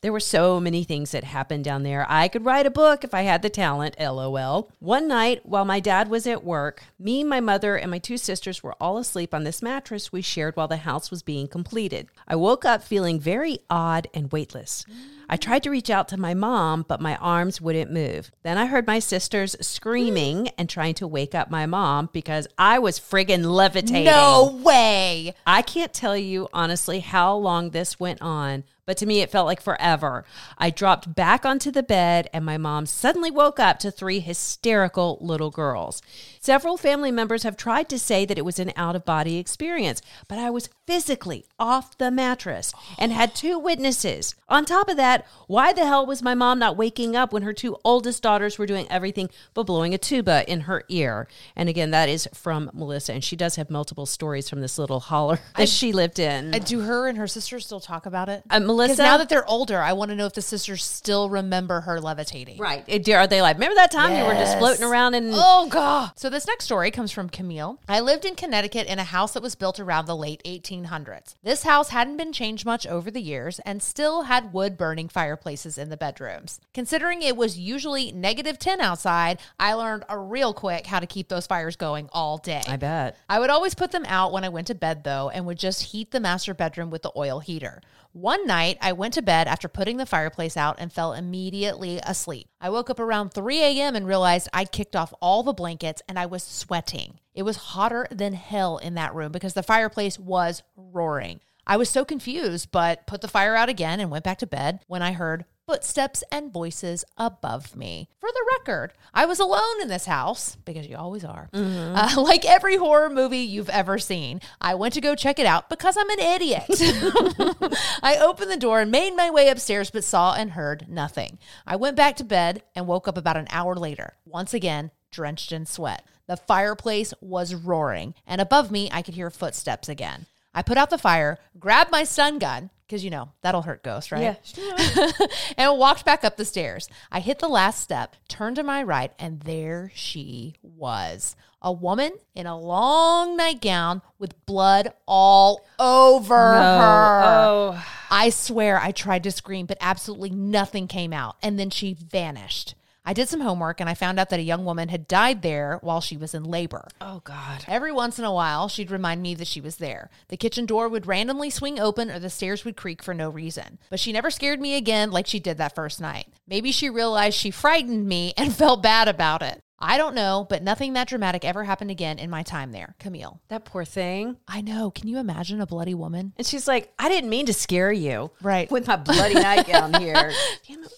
There 0.00 0.12
were 0.12 0.20
so 0.20 0.60
many 0.60 0.84
things 0.84 1.10
that 1.10 1.24
happened 1.24 1.64
down 1.64 1.82
there. 1.82 2.06
I 2.08 2.28
could 2.28 2.44
write 2.44 2.66
a 2.66 2.70
book 2.70 3.02
if 3.02 3.12
I 3.12 3.22
had 3.22 3.42
the 3.42 3.50
talent, 3.50 3.96
lol. 3.98 4.70
One 4.78 5.08
night, 5.08 5.44
while 5.44 5.64
my 5.64 5.80
dad 5.80 6.08
was 6.08 6.24
at 6.26 6.44
work, 6.44 6.84
me, 7.00 7.24
my 7.24 7.40
mother, 7.40 7.74
and 7.74 7.90
my 7.90 7.98
two 7.98 8.16
sisters 8.16 8.62
were 8.62 8.76
all 8.80 8.98
asleep 8.98 9.34
on 9.34 9.42
this 9.42 9.60
mattress 9.60 10.12
we 10.12 10.22
shared 10.22 10.54
while 10.56 10.68
the 10.68 10.76
house 10.78 11.10
was 11.10 11.24
being 11.24 11.48
completed. 11.48 12.08
I 12.28 12.36
woke 12.36 12.64
up 12.64 12.84
feeling 12.84 13.18
very 13.18 13.58
odd 13.68 14.06
and 14.14 14.30
weightless. 14.30 14.86
I 15.28 15.36
tried 15.36 15.64
to 15.64 15.70
reach 15.70 15.90
out 15.90 16.08
to 16.08 16.16
my 16.16 16.32
mom, 16.32 16.86
but 16.88 17.00
my 17.00 17.16
arms 17.16 17.60
wouldn't 17.60 17.92
move. 17.92 18.30
Then 18.44 18.56
I 18.56 18.66
heard 18.66 18.86
my 18.86 18.98
sisters 19.00 19.56
screaming 19.60 20.48
and 20.56 20.70
trying 20.70 20.94
to 20.94 21.06
wake 21.08 21.34
up 21.34 21.50
my 21.50 21.66
mom 21.66 22.08
because 22.12 22.46
I 22.56 22.78
was 22.78 23.00
friggin' 23.00 23.44
levitating. 23.44 24.04
No 24.04 24.58
way. 24.62 25.34
I 25.46 25.62
can't 25.62 25.92
tell 25.92 26.16
you 26.16 26.48
honestly 26.52 27.00
how 27.00 27.34
long 27.34 27.70
this 27.70 28.00
went 28.00 28.22
on, 28.22 28.64
but 28.88 28.96
to 28.96 29.04
me 29.04 29.20
it 29.20 29.30
felt 29.30 29.44
like 29.44 29.60
forever. 29.60 30.24
I 30.56 30.70
dropped 30.70 31.14
back 31.14 31.44
onto 31.44 31.70
the 31.70 31.82
bed 31.82 32.30
and 32.32 32.42
my 32.42 32.56
mom 32.56 32.86
suddenly 32.86 33.30
woke 33.30 33.60
up 33.60 33.78
to 33.80 33.90
three 33.90 34.20
hysterical 34.20 35.18
little 35.20 35.50
girls. 35.50 36.00
Several 36.40 36.78
family 36.78 37.12
members 37.12 37.42
have 37.42 37.54
tried 37.54 37.90
to 37.90 37.98
say 37.98 38.24
that 38.24 38.38
it 38.38 38.46
was 38.46 38.58
an 38.58 38.72
out 38.76 38.96
of 38.96 39.04
body 39.04 39.36
experience, 39.36 40.00
but 40.26 40.38
I 40.38 40.48
was 40.48 40.70
physically 40.88 41.44
off 41.58 41.98
the 41.98 42.10
mattress 42.10 42.72
and 42.98 43.12
had 43.12 43.34
two 43.34 43.58
witnesses. 43.58 44.34
On 44.48 44.64
top 44.64 44.88
of 44.88 44.96
that, 44.96 45.26
why 45.46 45.70
the 45.70 45.84
hell 45.84 46.06
was 46.06 46.22
my 46.22 46.34
mom 46.34 46.58
not 46.58 46.78
waking 46.78 47.14
up 47.14 47.30
when 47.30 47.42
her 47.42 47.52
two 47.52 47.76
oldest 47.84 48.22
daughters 48.22 48.56
were 48.58 48.64
doing 48.64 48.86
everything 48.88 49.28
but 49.52 49.64
blowing 49.64 49.92
a 49.92 49.98
tuba 49.98 50.50
in 50.50 50.60
her 50.62 50.84
ear? 50.88 51.28
And 51.54 51.68
again, 51.68 51.90
that 51.90 52.08
is 52.08 52.26
from 52.32 52.70
Melissa, 52.72 53.12
and 53.12 53.22
she 53.22 53.36
does 53.36 53.56
have 53.56 53.68
multiple 53.68 54.06
stories 54.06 54.48
from 54.48 54.62
this 54.62 54.78
little 54.78 54.98
holler 55.00 55.40
that 55.58 55.68
she 55.68 55.92
lived 55.92 56.18
in. 56.18 56.54
Uh, 56.54 56.58
Do 56.58 56.80
her 56.80 57.06
and 57.06 57.18
her 57.18 57.26
sisters 57.26 57.66
still 57.66 57.80
talk 57.80 58.06
about 58.06 58.30
it? 58.30 58.42
Uh, 58.48 58.60
Melissa- 58.60 59.02
now 59.02 59.18
that 59.18 59.28
they're 59.28 59.46
older, 59.46 59.82
I 59.82 59.92
want 59.92 60.10
to 60.10 60.16
know 60.16 60.24
if 60.24 60.32
the 60.32 60.40
sisters 60.40 60.82
still 60.82 61.28
remember 61.28 61.82
her 61.82 62.00
levitating. 62.00 62.56
Right. 62.56 62.88
Are 63.10 63.26
they 63.26 63.42
like, 63.42 63.56
remember 63.56 63.74
that 63.74 63.90
time 63.90 64.16
you 64.16 64.24
were 64.24 64.32
just 64.32 64.56
floating 64.56 64.84
around 64.84 65.12
and. 65.12 65.32
Oh 65.34 65.68
god. 65.68 66.12
So 66.16 66.30
this 66.30 66.46
next 66.46 66.64
story 66.64 66.90
comes 66.90 67.12
from 67.12 67.28
Camille. 67.28 67.78
I 67.86 68.00
lived 68.00 68.24
in 68.24 68.34
Connecticut 68.36 68.86
in 68.86 68.98
a 68.98 69.04
house 69.04 69.34
that 69.34 69.42
was 69.42 69.54
built 69.54 69.78
around 69.78 70.06
the 70.06 70.16
late 70.16 70.40
1800s. 70.84 71.34
This 71.42 71.62
house 71.62 71.90
hadn't 71.90 72.16
been 72.16 72.32
changed 72.32 72.64
much 72.64 72.86
over 72.86 73.10
the 73.10 73.20
years 73.20 73.60
and 73.60 73.82
still 73.82 74.22
had 74.22 74.52
wood 74.52 74.76
burning 74.76 75.08
fireplaces 75.08 75.78
in 75.78 75.88
the 75.88 75.96
bedrooms. 75.96 76.60
Considering 76.74 77.22
it 77.22 77.36
was 77.36 77.58
usually 77.58 78.12
negative 78.12 78.58
10 78.58 78.80
outside, 78.80 79.38
I 79.58 79.74
learned 79.74 80.04
a 80.08 80.18
real 80.18 80.54
quick 80.54 80.86
how 80.86 81.00
to 81.00 81.06
keep 81.06 81.28
those 81.28 81.46
fires 81.46 81.76
going 81.76 82.08
all 82.12 82.38
day. 82.38 82.62
I 82.66 82.76
bet. 82.76 83.16
I 83.28 83.38
would 83.38 83.50
always 83.50 83.74
put 83.74 83.92
them 83.92 84.04
out 84.06 84.32
when 84.32 84.44
I 84.44 84.48
went 84.48 84.66
to 84.68 84.74
bed, 84.74 85.04
though, 85.04 85.30
and 85.30 85.46
would 85.46 85.58
just 85.58 85.82
heat 85.84 86.10
the 86.10 86.20
master 86.20 86.54
bedroom 86.54 86.90
with 86.90 87.02
the 87.02 87.12
oil 87.16 87.40
heater. 87.40 87.80
One 88.20 88.48
night, 88.48 88.78
I 88.80 88.94
went 88.94 89.14
to 89.14 89.22
bed 89.22 89.46
after 89.46 89.68
putting 89.68 89.96
the 89.96 90.04
fireplace 90.04 90.56
out 90.56 90.80
and 90.80 90.92
fell 90.92 91.12
immediately 91.12 92.00
asleep. 92.02 92.48
I 92.60 92.68
woke 92.68 92.90
up 92.90 92.98
around 92.98 93.30
3 93.30 93.60
a.m. 93.60 93.94
and 93.94 94.08
realized 94.08 94.48
I'd 94.52 94.72
kicked 94.72 94.96
off 94.96 95.14
all 95.22 95.44
the 95.44 95.52
blankets 95.52 96.02
and 96.08 96.18
I 96.18 96.26
was 96.26 96.42
sweating. 96.42 97.20
It 97.32 97.44
was 97.44 97.56
hotter 97.56 98.08
than 98.10 98.32
hell 98.32 98.78
in 98.78 98.94
that 98.94 99.14
room 99.14 99.30
because 99.30 99.54
the 99.54 99.62
fireplace 99.62 100.18
was 100.18 100.64
roaring. 100.74 101.38
I 101.64 101.76
was 101.76 101.90
so 101.90 102.04
confused, 102.04 102.72
but 102.72 103.06
put 103.06 103.20
the 103.20 103.28
fire 103.28 103.54
out 103.54 103.68
again 103.68 104.00
and 104.00 104.10
went 104.10 104.24
back 104.24 104.38
to 104.38 104.48
bed 104.48 104.80
when 104.88 105.00
I 105.00 105.12
heard 105.12 105.44
footsteps 105.68 106.24
and 106.32 106.50
voices 106.50 107.04
above 107.18 107.76
me. 107.76 108.08
For 108.18 108.30
the 108.32 108.46
record, 108.58 108.94
I 109.12 109.26
was 109.26 109.38
alone 109.38 109.82
in 109.82 109.88
this 109.88 110.06
house 110.06 110.56
because 110.64 110.86
you 110.86 110.96
always 110.96 111.26
are. 111.26 111.50
Uh, 111.52 112.14
like 112.16 112.46
every 112.46 112.78
horror 112.78 113.10
movie 113.10 113.40
you've 113.40 113.68
ever 113.68 113.98
seen, 113.98 114.40
I 114.62 114.74
went 114.76 114.94
to 114.94 115.02
go 115.02 115.14
check 115.14 115.38
it 115.38 115.44
out 115.44 115.68
because 115.68 115.98
I'm 115.98 116.08
an 116.08 116.20
idiot. 116.20 116.64
I 118.02 118.16
opened 118.18 118.50
the 118.50 118.56
door 118.56 118.80
and 118.80 118.90
made 118.90 119.14
my 119.14 119.28
way 119.28 119.50
upstairs, 119.50 119.90
but 119.90 120.04
saw 120.04 120.32
and 120.32 120.52
heard 120.52 120.86
nothing. 120.88 121.38
I 121.66 121.76
went 121.76 121.98
back 121.98 122.16
to 122.16 122.24
bed 122.24 122.62
and 122.74 122.86
woke 122.86 123.06
up 123.06 123.18
about 123.18 123.36
an 123.36 123.48
hour 123.50 123.74
later, 123.74 124.14
once 124.24 124.54
again, 124.54 124.90
drenched 125.12 125.52
in 125.52 125.66
sweat. 125.66 126.02
The 126.28 126.38
fireplace 126.38 127.12
was 127.20 127.54
roaring, 127.54 128.14
and 128.26 128.40
above 128.40 128.70
me, 128.70 128.88
I 128.90 129.02
could 129.02 129.14
hear 129.14 129.28
footsteps 129.28 129.90
again. 129.90 130.24
I 130.54 130.62
put 130.62 130.78
out 130.78 130.88
the 130.88 130.96
fire, 130.96 131.38
grabbed 131.58 131.90
my 131.90 132.04
stun 132.04 132.38
gun, 132.38 132.70
because 132.88 133.04
you 133.04 133.10
know, 133.10 133.30
that'll 133.42 133.62
hurt 133.62 133.82
ghosts, 133.82 134.10
right? 134.10 134.36
Yeah. 134.56 135.10
and 135.58 135.78
walked 135.78 136.04
back 136.06 136.24
up 136.24 136.36
the 136.36 136.44
stairs. 136.46 136.88
I 137.12 137.20
hit 137.20 137.38
the 137.38 137.48
last 137.48 137.82
step, 137.82 138.16
turned 138.28 138.56
to 138.56 138.62
my 138.62 138.82
right, 138.82 139.12
and 139.18 139.40
there 139.40 139.92
she 139.94 140.54
was. 140.62 141.36
A 141.60 141.70
woman 141.72 142.12
in 142.34 142.46
a 142.46 142.58
long 142.58 143.36
nightgown 143.36 144.00
with 144.18 144.46
blood 144.46 144.92
all 145.06 145.66
over 145.78 146.34
her. 146.36 147.22
Oh. 147.24 147.86
I 148.10 148.30
swear 148.30 148.80
I 148.80 148.92
tried 148.92 149.24
to 149.24 149.32
scream, 149.32 149.66
but 149.66 149.76
absolutely 149.80 150.30
nothing 150.30 150.86
came 150.86 151.12
out. 151.12 151.36
And 151.42 151.58
then 151.58 151.68
she 151.70 151.92
vanished. 151.94 152.74
I 153.08 153.14
did 153.14 153.30
some 153.30 153.40
homework 153.40 153.80
and 153.80 153.88
I 153.88 153.94
found 153.94 154.20
out 154.20 154.28
that 154.28 154.38
a 154.38 154.42
young 154.42 154.66
woman 154.66 154.90
had 154.90 155.08
died 155.08 155.40
there 155.40 155.78
while 155.80 156.02
she 156.02 156.18
was 156.18 156.34
in 156.34 156.44
labor. 156.44 156.88
Oh, 157.00 157.22
God. 157.24 157.64
Every 157.66 157.90
once 157.90 158.18
in 158.18 158.26
a 158.26 158.32
while, 158.34 158.68
she'd 158.68 158.90
remind 158.90 159.22
me 159.22 159.34
that 159.36 159.46
she 159.46 159.62
was 159.62 159.76
there. 159.76 160.10
The 160.28 160.36
kitchen 160.36 160.66
door 160.66 160.90
would 160.90 161.06
randomly 161.06 161.48
swing 161.48 161.80
open 161.80 162.10
or 162.10 162.18
the 162.18 162.28
stairs 162.28 162.66
would 162.66 162.76
creak 162.76 163.02
for 163.02 163.14
no 163.14 163.30
reason. 163.30 163.78
But 163.88 163.98
she 163.98 164.12
never 164.12 164.30
scared 164.30 164.60
me 164.60 164.76
again 164.76 165.10
like 165.10 165.26
she 165.26 165.40
did 165.40 165.56
that 165.56 165.74
first 165.74 166.02
night. 166.02 166.26
Maybe 166.46 166.70
she 166.70 166.90
realized 166.90 167.38
she 167.38 167.50
frightened 167.50 168.06
me 168.06 168.34
and 168.36 168.54
felt 168.54 168.82
bad 168.82 169.08
about 169.08 169.40
it. 169.40 169.62
I 169.78 169.96
don't 169.96 170.14
know, 170.14 170.46
but 170.46 170.62
nothing 170.62 170.92
that 170.92 171.08
dramatic 171.08 171.46
ever 171.46 171.64
happened 171.64 171.90
again 171.90 172.18
in 172.18 172.28
my 172.28 172.42
time 172.42 172.72
there. 172.72 172.94
Camille. 172.98 173.40
That 173.48 173.64
poor 173.64 173.86
thing. 173.86 174.36
I 174.46 174.60
know. 174.60 174.90
Can 174.90 175.08
you 175.08 175.16
imagine 175.16 175.62
a 175.62 175.66
bloody 175.66 175.94
woman? 175.94 176.34
And 176.36 176.46
she's 176.46 176.68
like, 176.68 176.92
I 176.98 177.08
didn't 177.08 177.30
mean 177.30 177.46
to 177.46 177.54
scare 177.54 177.92
you. 177.92 178.32
Right. 178.42 178.70
With 178.70 178.86
my 178.86 178.96
bloody 178.96 179.34
nightgown 179.34 179.94
here. 180.00 180.30
Damn 180.66 180.82
it. 180.84 180.92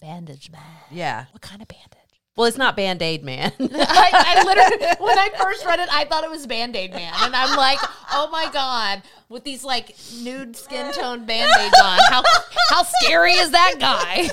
Bandage 0.00 0.50
man. 0.50 0.60
Yeah. 0.90 1.26
What 1.32 1.42
kind 1.42 1.62
of 1.62 1.68
bandage? 1.68 2.02
Well, 2.34 2.46
it's 2.46 2.56
not 2.56 2.76
Band 2.76 3.02
Aid 3.02 3.22
Man. 3.24 3.52
I, 3.60 4.10
I 4.12 4.44
literally, 4.44 4.86
when 4.98 5.18
I 5.18 5.28
first 5.38 5.66
read 5.66 5.80
it, 5.80 5.88
I 5.92 6.06
thought 6.06 6.24
it 6.24 6.30
was 6.30 6.46
Band 6.46 6.74
Aid 6.74 6.92
Man. 6.92 7.12
And 7.18 7.36
I'm 7.36 7.56
like, 7.58 7.78
oh 8.12 8.28
my 8.32 8.50
God, 8.50 9.02
with 9.32 9.44
these 9.44 9.64
like 9.64 9.96
nude 10.22 10.54
skin 10.54 10.92
tone 10.92 11.24
band 11.24 11.50
aids 11.58 11.80
on. 11.82 11.98
How, 12.10 12.22
how 12.68 12.82
scary 12.82 13.32
is 13.32 13.50
that 13.50 13.76
guy? 13.80 14.28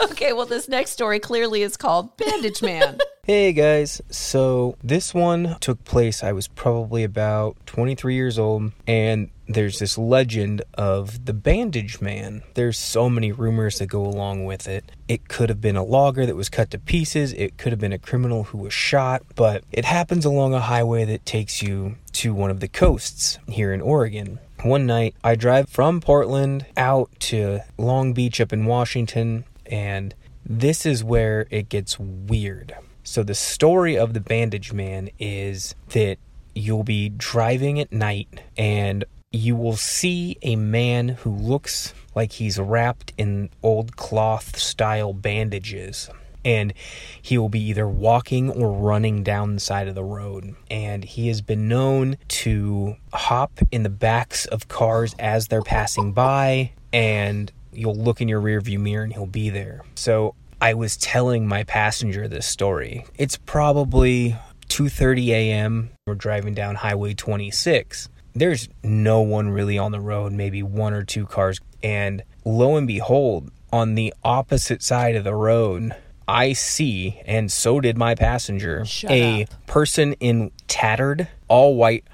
okay, 0.10 0.32
well, 0.32 0.46
this 0.46 0.68
next 0.68 0.92
story 0.92 1.20
clearly 1.20 1.62
is 1.62 1.76
called 1.76 2.16
Bandage 2.16 2.62
Man. 2.62 2.98
Hey 3.28 3.52
guys, 3.52 4.00
so 4.08 4.74
this 4.82 5.12
one 5.12 5.58
took 5.60 5.84
place, 5.84 6.24
I 6.24 6.32
was 6.32 6.48
probably 6.48 7.04
about 7.04 7.58
23 7.66 8.14
years 8.14 8.38
old, 8.38 8.72
and 8.86 9.28
there's 9.46 9.78
this 9.80 9.98
legend 9.98 10.62
of 10.72 11.26
the 11.26 11.34
Bandage 11.34 12.00
Man. 12.00 12.42
There's 12.54 12.78
so 12.78 13.10
many 13.10 13.30
rumors 13.30 13.80
that 13.80 13.88
go 13.88 14.06
along 14.06 14.46
with 14.46 14.66
it. 14.66 14.90
It 15.08 15.28
could 15.28 15.50
have 15.50 15.60
been 15.60 15.76
a 15.76 15.84
logger 15.84 16.24
that 16.24 16.36
was 16.36 16.48
cut 16.48 16.70
to 16.70 16.78
pieces, 16.78 17.34
it 17.34 17.58
could 17.58 17.70
have 17.70 17.78
been 17.78 17.92
a 17.92 17.98
criminal 17.98 18.44
who 18.44 18.56
was 18.56 18.72
shot, 18.72 19.20
but 19.34 19.62
it 19.72 19.84
happens 19.84 20.24
along 20.24 20.54
a 20.54 20.60
highway 20.60 21.04
that 21.04 21.26
takes 21.26 21.62
you 21.62 21.96
to 22.12 22.34
one 22.34 22.50
of 22.50 22.60
the 22.60 22.68
coasts 22.68 23.38
here 23.46 23.72
in 23.72 23.80
Oregon. 23.80 24.38
One 24.62 24.86
night, 24.86 25.14
I 25.22 25.34
drive 25.34 25.68
from 25.68 26.00
Portland 26.00 26.66
out 26.76 27.10
to 27.20 27.60
Long 27.76 28.12
Beach 28.12 28.40
up 28.40 28.52
in 28.52 28.66
Washington, 28.66 29.44
and 29.66 30.14
this 30.44 30.84
is 30.84 31.04
where 31.04 31.46
it 31.50 31.68
gets 31.68 31.98
weird. 31.98 32.74
So, 33.04 33.22
the 33.22 33.34
story 33.34 33.96
of 33.96 34.14
the 34.14 34.20
Bandage 34.20 34.72
Man 34.72 35.10
is 35.18 35.74
that 35.90 36.18
you'll 36.54 36.84
be 36.84 37.08
driving 37.08 37.78
at 37.78 37.92
night 37.92 38.28
and 38.56 39.04
you 39.30 39.54
will 39.54 39.76
see 39.76 40.36
a 40.42 40.56
man 40.56 41.08
who 41.08 41.30
looks 41.30 41.94
like 42.14 42.32
he's 42.32 42.58
wrapped 42.58 43.12
in 43.18 43.50
old 43.62 43.96
cloth 43.96 44.58
style 44.58 45.12
bandages. 45.12 46.10
And 46.44 46.72
he 47.20 47.38
will 47.38 47.48
be 47.48 47.60
either 47.60 47.88
walking 47.88 48.50
or 48.50 48.72
running 48.72 49.22
down 49.22 49.54
the 49.54 49.60
side 49.60 49.88
of 49.88 49.94
the 49.94 50.04
road. 50.04 50.54
And 50.70 51.04
he 51.04 51.28
has 51.28 51.40
been 51.40 51.68
known 51.68 52.16
to 52.28 52.96
hop 53.12 53.58
in 53.70 53.82
the 53.82 53.90
backs 53.90 54.46
of 54.46 54.68
cars 54.68 55.14
as 55.18 55.48
they're 55.48 55.62
passing 55.62 56.12
by. 56.12 56.72
And 56.92 57.52
you'll 57.72 57.96
look 57.96 58.20
in 58.20 58.28
your 58.28 58.40
rearview 58.40 58.78
mirror 58.78 59.04
and 59.04 59.12
he'll 59.12 59.26
be 59.26 59.50
there. 59.50 59.82
So 59.94 60.34
I 60.60 60.74
was 60.74 60.96
telling 60.96 61.46
my 61.46 61.64
passenger 61.64 62.26
this 62.26 62.46
story. 62.46 63.04
It's 63.16 63.36
probably 63.36 64.36
2:30 64.68 65.28
a.m. 65.28 65.90
We're 66.06 66.14
driving 66.14 66.54
down 66.54 66.76
Highway 66.76 67.14
26. 67.14 68.08
There's 68.34 68.68
no 68.82 69.20
one 69.20 69.50
really 69.50 69.78
on 69.78 69.92
the 69.92 70.00
road, 70.00 70.32
maybe 70.32 70.62
one 70.62 70.92
or 70.92 71.04
two 71.04 71.26
cars, 71.26 71.60
and 71.82 72.22
lo 72.44 72.76
and 72.76 72.86
behold, 72.86 73.50
on 73.72 73.94
the 73.94 74.12
opposite 74.24 74.82
side 74.82 75.16
of 75.16 75.24
the 75.24 75.34
road, 75.34 75.94
I 76.28 76.52
see, 76.52 77.20
and 77.24 77.50
so 77.50 77.80
did 77.80 77.96
my 77.96 78.14
passenger, 78.14 78.84
Shut 78.84 79.10
a 79.10 79.44
up. 79.44 79.66
person 79.66 80.12
in 80.20 80.50
tattered, 80.68 81.26
all 81.48 81.74
white, 81.74 82.04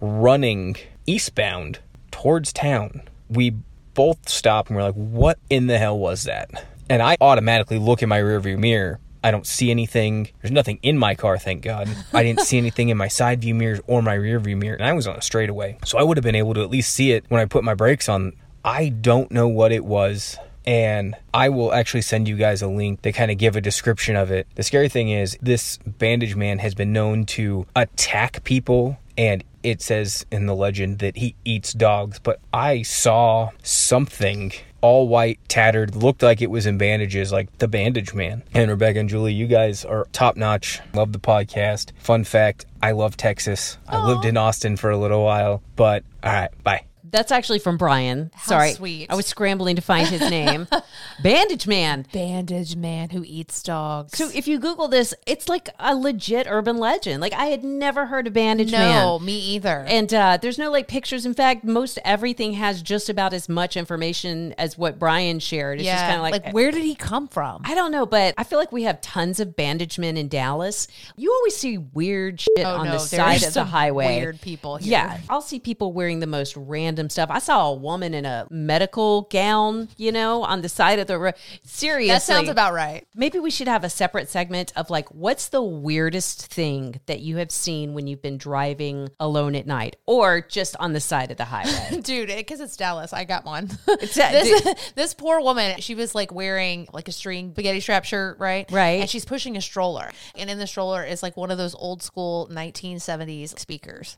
running 0.00 0.76
eastbound 1.06 1.80
towards 2.10 2.52
town. 2.52 3.02
We 3.28 3.56
both 3.94 4.28
stop 4.28 4.68
and 4.68 4.76
we're 4.76 4.84
like, 4.84 4.94
what 4.94 5.38
in 5.50 5.66
the 5.66 5.78
hell 5.78 5.98
was 5.98 6.22
that? 6.24 6.50
And 6.88 7.02
I 7.02 7.16
automatically 7.20 7.78
look 7.78 8.02
in 8.02 8.08
my 8.08 8.20
rearview 8.20 8.58
mirror. 8.58 9.00
I 9.22 9.30
don't 9.30 9.46
see 9.46 9.70
anything. 9.70 10.28
There's 10.42 10.52
nothing 10.52 10.78
in 10.82 10.98
my 10.98 11.14
car, 11.14 11.38
thank 11.38 11.62
God. 11.62 11.88
I 12.12 12.22
didn't 12.22 12.42
see 12.42 12.58
anything 12.58 12.90
in 12.90 12.96
my 12.98 13.08
side 13.08 13.40
view 13.40 13.54
mirrors 13.54 13.80
or 13.86 14.02
my 14.02 14.14
rear 14.14 14.38
view 14.38 14.56
mirror, 14.56 14.76
and 14.76 14.84
I 14.84 14.92
was 14.92 15.06
on 15.06 15.16
a 15.16 15.22
straightaway. 15.22 15.78
So 15.84 15.96
I 15.98 16.02
would 16.02 16.16
have 16.18 16.24
been 16.24 16.34
able 16.34 16.52
to 16.54 16.62
at 16.62 16.68
least 16.70 16.92
see 16.92 17.12
it 17.12 17.24
when 17.28 17.40
I 17.40 17.46
put 17.46 17.64
my 17.64 17.74
brakes 17.74 18.08
on. 18.08 18.34
I 18.64 18.90
don't 18.90 19.30
know 19.30 19.48
what 19.48 19.72
it 19.72 19.84
was, 19.84 20.36
and 20.64 21.14
I 21.32 21.48
will 21.48 21.72
actually 21.72 22.02
send 22.02 22.28
you 22.28 22.36
guys 22.36 22.62
a 22.62 22.68
link 22.68 23.02
to 23.02 23.12
kind 23.12 23.30
of 23.30 23.38
give 23.38 23.56
a 23.56 23.60
description 23.60 24.16
of 24.16 24.30
it. 24.30 24.46
The 24.54 24.62
scary 24.62 24.88
thing 24.88 25.10
is, 25.10 25.36
this 25.40 25.78
bandage 25.78 26.36
man 26.36 26.58
has 26.58 26.74
been 26.74 26.92
known 26.92 27.26
to 27.26 27.66
attack 27.76 28.44
people, 28.44 28.98
and 29.16 29.44
it 29.62 29.80
says 29.80 30.26
in 30.30 30.46
the 30.46 30.54
legend 30.54 30.98
that 30.98 31.16
he 31.16 31.34
eats 31.44 31.72
dogs, 31.72 32.18
but 32.18 32.40
I 32.52 32.82
saw 32.82 33.50
something 33.62 34.52
all 34.80 35.08
white, 35.08 35.40
tattered, 35.48 35.96
looked 35.96 36.22
like 36.22 36.42
it 36.42 36.50
was 36.50 36.66
in 36.66 36.76
bandages, 36.76 37.32
like 37.32 37.56
the 37.56 37.66
bandage 37.66 38.12
man. 38.12 38.42
And 38.52 38.70
Rebecca 38.70 39.00
and 39.00 39.08
Julie, 39.08 39.32
you 39.32 39.46
guys 39.46 39.82
are 39.82 40.06
top 40.12 40.36
notch. 40.36 40.80
Love 40.92 41.12
the 41.12 41.18
podcast. 41.18 41.92
Fun 41.98 42.24
fact 42.24 42.66
I 42.82 42.92
love 42.92 43.16
Texas. 43.16 43.78
I 43.88 44.06
lived 44.06 44.26
in 44.26 44.36
Austin 44.36 44.76
for 44.76 44.90
a 44.90 44.98
little 44.98 45.24
while, 45.24 45.62
but 45.74 46.04
all 46.22 46.32
right, 46.32 46.50
bye. 46.62 46.84
That's 47.14 47.30
actually 47.30 47.60
from 47.60 47.76
Brian. 47.76 48.32
Sorry. 48.42 48.72
sweet. 48.72 49.06
I 49.08 49.14
was 49.14 49.26
scrambling 49.26 49.76
to 49.76 49.82
find 49.82 50.08
his 50.08 50.20
name. 50.28 50.66
Bandage 51.22 51.66
Man. 51.68 52.04
Bandage 52.12 52.74
man 52.76 53.10
who 53.10 53.22
eats 53.24 53.62
dogs. 53.62 54.18
So 54.18 54.30
if 54.34 54.48
you 54.48 54.58
Google 54.58 54.88
this, 54.88 55.14
it's 55.26 55.48
like 55.48 55.68
a 55.78 55.94
legit 55.94 56.46
urban 56.50 56.78
legend. 56.78 57.20
Like 57.20 57.32
I 57.32 57.46
had 57.46 57.62
never 57.62 58.06
heard 58.06 58.26
of 58.26 58.32
Bandage 58.32 58.72
Man. 58.72 58.94
no, 59.04 59.18
me 59.20 59.38
either. 59.38 59.84
And 59.86 60.12
uh, 60.12 60.38
there's 60.42 60.58
no 60.58 60.70
like 60.72 60.88
pictures. 60.88 61.24
In 61.24 61.34
fact, 61.34 61.64
most 61.64 61.98
everything 62.04 62.54
has 62.54 62.82
just 62.82 63.08
about 63.08 63.32
as 63.32 63.48
much 63.48 63.76
information 63.76 64.52
as 64.58 64.76
what 64.76 64.98
Brian 64.98 65.38
shared. 65.38 65.78
It's 65.78 65.88
just 65.88 66.04
kind 66.04 66.16
of 66.16 66.22
like, 66.22 66.52
where 66.52 66.70
did 66.70 66.82
he 66.82 66.94
come 66.96 67.28
from? 67.28 67.62
I 67.64 67.74
don't 67.76 67.92
know, 67.92 68.06
but 68.06 68.34
I 68.36 68.42
feel 68.44 68.58
like 68.58 68.72
we 68.72 68.82
have 68.82 69.00
tons 69.00 69.38
of 69.38 69.54
bandage 69.54 69.98
men 69.98 70.16
in 70.16 70.28
Dallas. 70.28 70.88
You 71.16 71.32
always 71.32 71.56
see 71.56 71.78
weird 71.78 72.40
shit 72.40 72.50
Oh, 72.64 72.76
on 72.78 72.86
no, 72.86 72.92
the 72.92 72.98
side 72.98 73.36
of 73.36 73.42
the 73.42 73.50
some 73.52 73.68
highway. 73.68 74.18
weird 74.20 74.40
people 74.40 74.76
here. 74.78 74.90
Yeah, 74.92 75.18
I'll 75.28 75.42
see 75.42 75.60
people 75.60 75.92
wearing 75.92 76.18
the 76.20 76.26
most 76.26 76.56
random 76.56 77.03
stuff. 77.10 77.30
I 77.30 77.38
saw 77.38 77.70
a 77.70 77.74
woman 77.74 78.14
in 78.14 78.24
a 78.24 78.46
medical 78.50 79.22
gown, 79.22 79.88
you 79.96 80.12
know, 80.12 80.42
on 80.42 80.62
the 80.62 80.68
side 80.68 80.98
of 80.98 81.06
the 81.06 81.18
road. 81.18 81.34
Seriously. 81.64 82.12
That 82.14 82.22
sounds 82.22 82.48
about 82.48 82.72
right. 82.72 83.06
Maybe 83.14 83.38
we 83.38 83.50
should 83.50 83.68
have 83.68 83.84
a 83.84 83.90
separate 83.90 84.28
segment 84.28 84.72
of 84.76 84.90
like, 84.90 85.10
what's 85.10 85.48
the 85.48 85.62
weirdest 85.62 86.46
thing 86.46 87.00
that 87.06 87.20
you 87.20 87.36
have 87.38 87.50
seen 87.50 87.94
when 87.94 88.06
you've 88.06 88.22
been 88.22 88.38
driving 88.38 89.08
alone 89.20 89.54
at 89.54 89.66
night 89.66 89.96
or 90.06 90.40
just 90.40 90.76
on 90.76 90.92
the 90.92 91.00
side 91.00 91.30
of 91.30 91.36
the 91.36 91.44
highway? 91.44 92.00
Dude, 92.02 92.28
because 92.28 92.60
it's 92.60 92.76
Dallas, 92.76 93.12
I 93.12 93.24
got 93.24 93.44
one. 93.44 93.70
This, 94.14 94.92
this 94.94 95.14
poor 95.14 95.40
woman, 95.40 95.80
she 95.80 95.94
was 95.94 96.14
like 96.14 96.32
wearing 96.32 96.88
like 96.92 97.08
a 97.08 97.12
string 97.12 97.52
spaghetti 97.52 97.80
strap 97.80 98.04
shirt, 98.04 98.38
right? 98.38 98.70
Right. 98.70 99.00
And 99.00 99.10
she's 99.10 99.24
pushing 99.24 99.56
a 99.56 99.60
stroller. 99.60 100.10
And 100.34 100.50
in 100.50 100.58
the 100.58 100.66
stroller 100.66 101.04
is 101.04 101.22
like 101.22 101.36
one 101.36 101.50
of 101.50 101.58
those 101.58 101.74
old 101.74 102.02
school 102.02 102.48
1970s 102.50 103.58
speakers. 103.58 104.16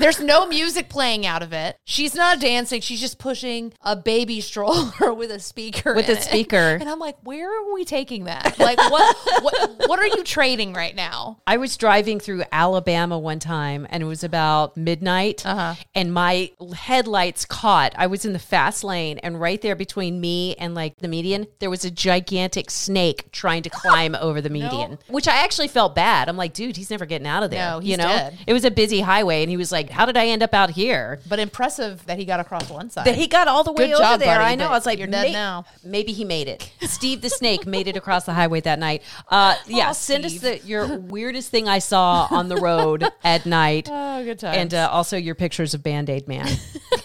There's 0.00 0.20
no 0.20 0.46
music 0.46 0.88
playing 0.88 1.26
out 1.26 1.42
of 1.42 1.52
it. 1.52 1.76
She's 1.84 2.14
not 2.14 2.40
dancing. 2.40 2.80
She's 2.80 3.00
just 3.00 3.18
pushing 3.18 3.72
a 3.82 3.94
baby 3.94 4.40
stroller 4.40 5.12
with 5.14 5.30
a 5.30 5.38
speaker. 5.40 5.94
With 5.94 6.08
a 6.08 6.12
it. 6.12 6.22
speaker. 6.22 6.78
And 6.80 6.88
I'm 6.88 6.98
like, 6.98 7.16
where 7.22 7.48
are 7.50 7.72
we 7.72 7.84
taking 7.84 8.24
that? 8.24 8.58
Like, 8.58 8.78
what, 8.78 9.16
what, 9.42 9.88
what 9.88 9.98
are 9.98 10.06
you 10.06 10.24
trading 10.24 10.72
right 10.72 10.94
now? 10.96 11.38
I 11.46 11.56
was 11.58 11.76
driving 11.76 12.18
through 12.20 12.44
Alabama 12.50 13.18
one 13.18 13.38
time 13.38 13.86
and 13.90 14.02
it 14.02 14.06
was 14.06 14.24
about 14.24 14.76
midnight 14.76 15.44
Uh-huh. 15.44 15.74
and 15.94 16.12
my 16.12 16.50
headlights 16.76 17.44
caught. 17.44 17.92
I 17.96 18.06
was 18.06 18.24
in 18.24 18.32
the 18.32 18.38
fast 18.38 18.82
lane 18.84 19.18
and 19.18 19.40
right 19.40 19.60
there 19.60 19.76
between 19.76 20.20
me 20.20 20.54
and 20.56 20.74
like 20.74 20.96
the 20.98 21.08
median, 21.08 21.46
there 21.58 21.70
was 21.70 21.84
a 21.84 21.90
gigantic 21.90 22.70
snake 22.70 23.30
trying 23.32 23.62
to 23.64 23.70
climb 23.70 24.14
over 24.14 24.40
the 24.40 24.50
median, 24.50 24.98
which 25.08 25.28
I 25.28 25.44
actually 25.44 25.68
felt 25.68 25.94
bad. 25.94 26.28
I'm 26.28 26.36
like, 26.36 26.52
dude, 26.54 26.76
he's 26.76 26.90
never 26.90 27.06
getting 27.06 27.26
out 27.26 27.42
of 27.42 27.50
there. 27.50 27.70
No, 27.70 27.78
he's 27.80 27.90
you 27.90 27.96
know, 27.98 28.04
dead. 28.06 28.38
it 28.46 28.52
was 28.52 28.64
a 28.64 28.70
busy 28.70 29.00
highway 29.00 29.42
and 29.42 29.50
he 29.50 29.56
was 29.56 29.70
like, 29.70 29.89
how 29.90 30.06
did 30.06 30.16
I 30.16 30.26
end 30.28 30.42
up 30.42 30.54
out 30.54 30.70
here? 30.70 31.20
But 31.28 31.38
impressive 31.38 32.04
that 32.06 32.18
he 32.18 32.24
got 32.24 32.40
across 32.40 32.68
one 32.70 32.90
side. 32.90 33.06
That 33.06 33.14
he 33.16 33.26
got 33.26 33.48
all 33.48 33.64
the 33.64 33.72
way 33.72 33.86
Good 33.88 33.94
over 33.94 34.02
job, 34.02 34.20
there. 34.20 34.38
buddy, 34.38 34.52
I 34.52 34.54
know. 34.54 34.68
I 34.68 34.70
was 34.70 34.86
like, 34.86 34.98
you're 34.98 35.06
dead 35.06 35.28
"May- 35.28 35.32
now." 35.32 35.64
Maybe 35.84 36.12
he 36.12 36.24
made 36.24 36.48
it. 36.48 36.70
Steve 36.82 37.20
the 37.20 37.30
Snake 37.30 37.66
made 37.66 37.88
it 37.88 37.96
across 37.96 38.24
the 38.24 38.32
highway 38.32 38.60
that 38.62 38.78
night. 38.78 39.02
Uh, 39.28 39.54
yeah, 39.66 39.88
Aw, 39.88 39.92
send 39.92 40.24
us 40.24 40.38
the, 40.40 40.58
your 40.60 40.98
weirdest 40.98 41.50
thing 41.50 41.68
I 41.68 41.78
saw 41.78 42.26
on 42.30 42.48
the 42.48 42.56
road 42.56 43.04
at 43.24 43.46
night. 43.46 43.88
Oh, 43.90 44.24
good 44.24 44.38
times. 44.38 44.56
And 44.56 44.74
uh, 44.74 44.88
also 44.90 45.16
your 45.16 45.34
pictures 45.34 45.74
of 45.74 45.82
Band 45.82 46.08
Aid 46.10 46.28
Man. 46.28 46.46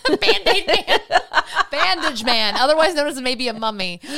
Band-Aid 0.07 0.67
man. 0.67 0.99
Bandage 1.75 2.23
man, 2.23 2.55
otherwise 2.57 2.93
known 2.95 3.07
as 3.07 3.19
maybe 3.21 3.47
a 3.47 3.53
mummy. 3.53 3.99
Why 4.03 4.09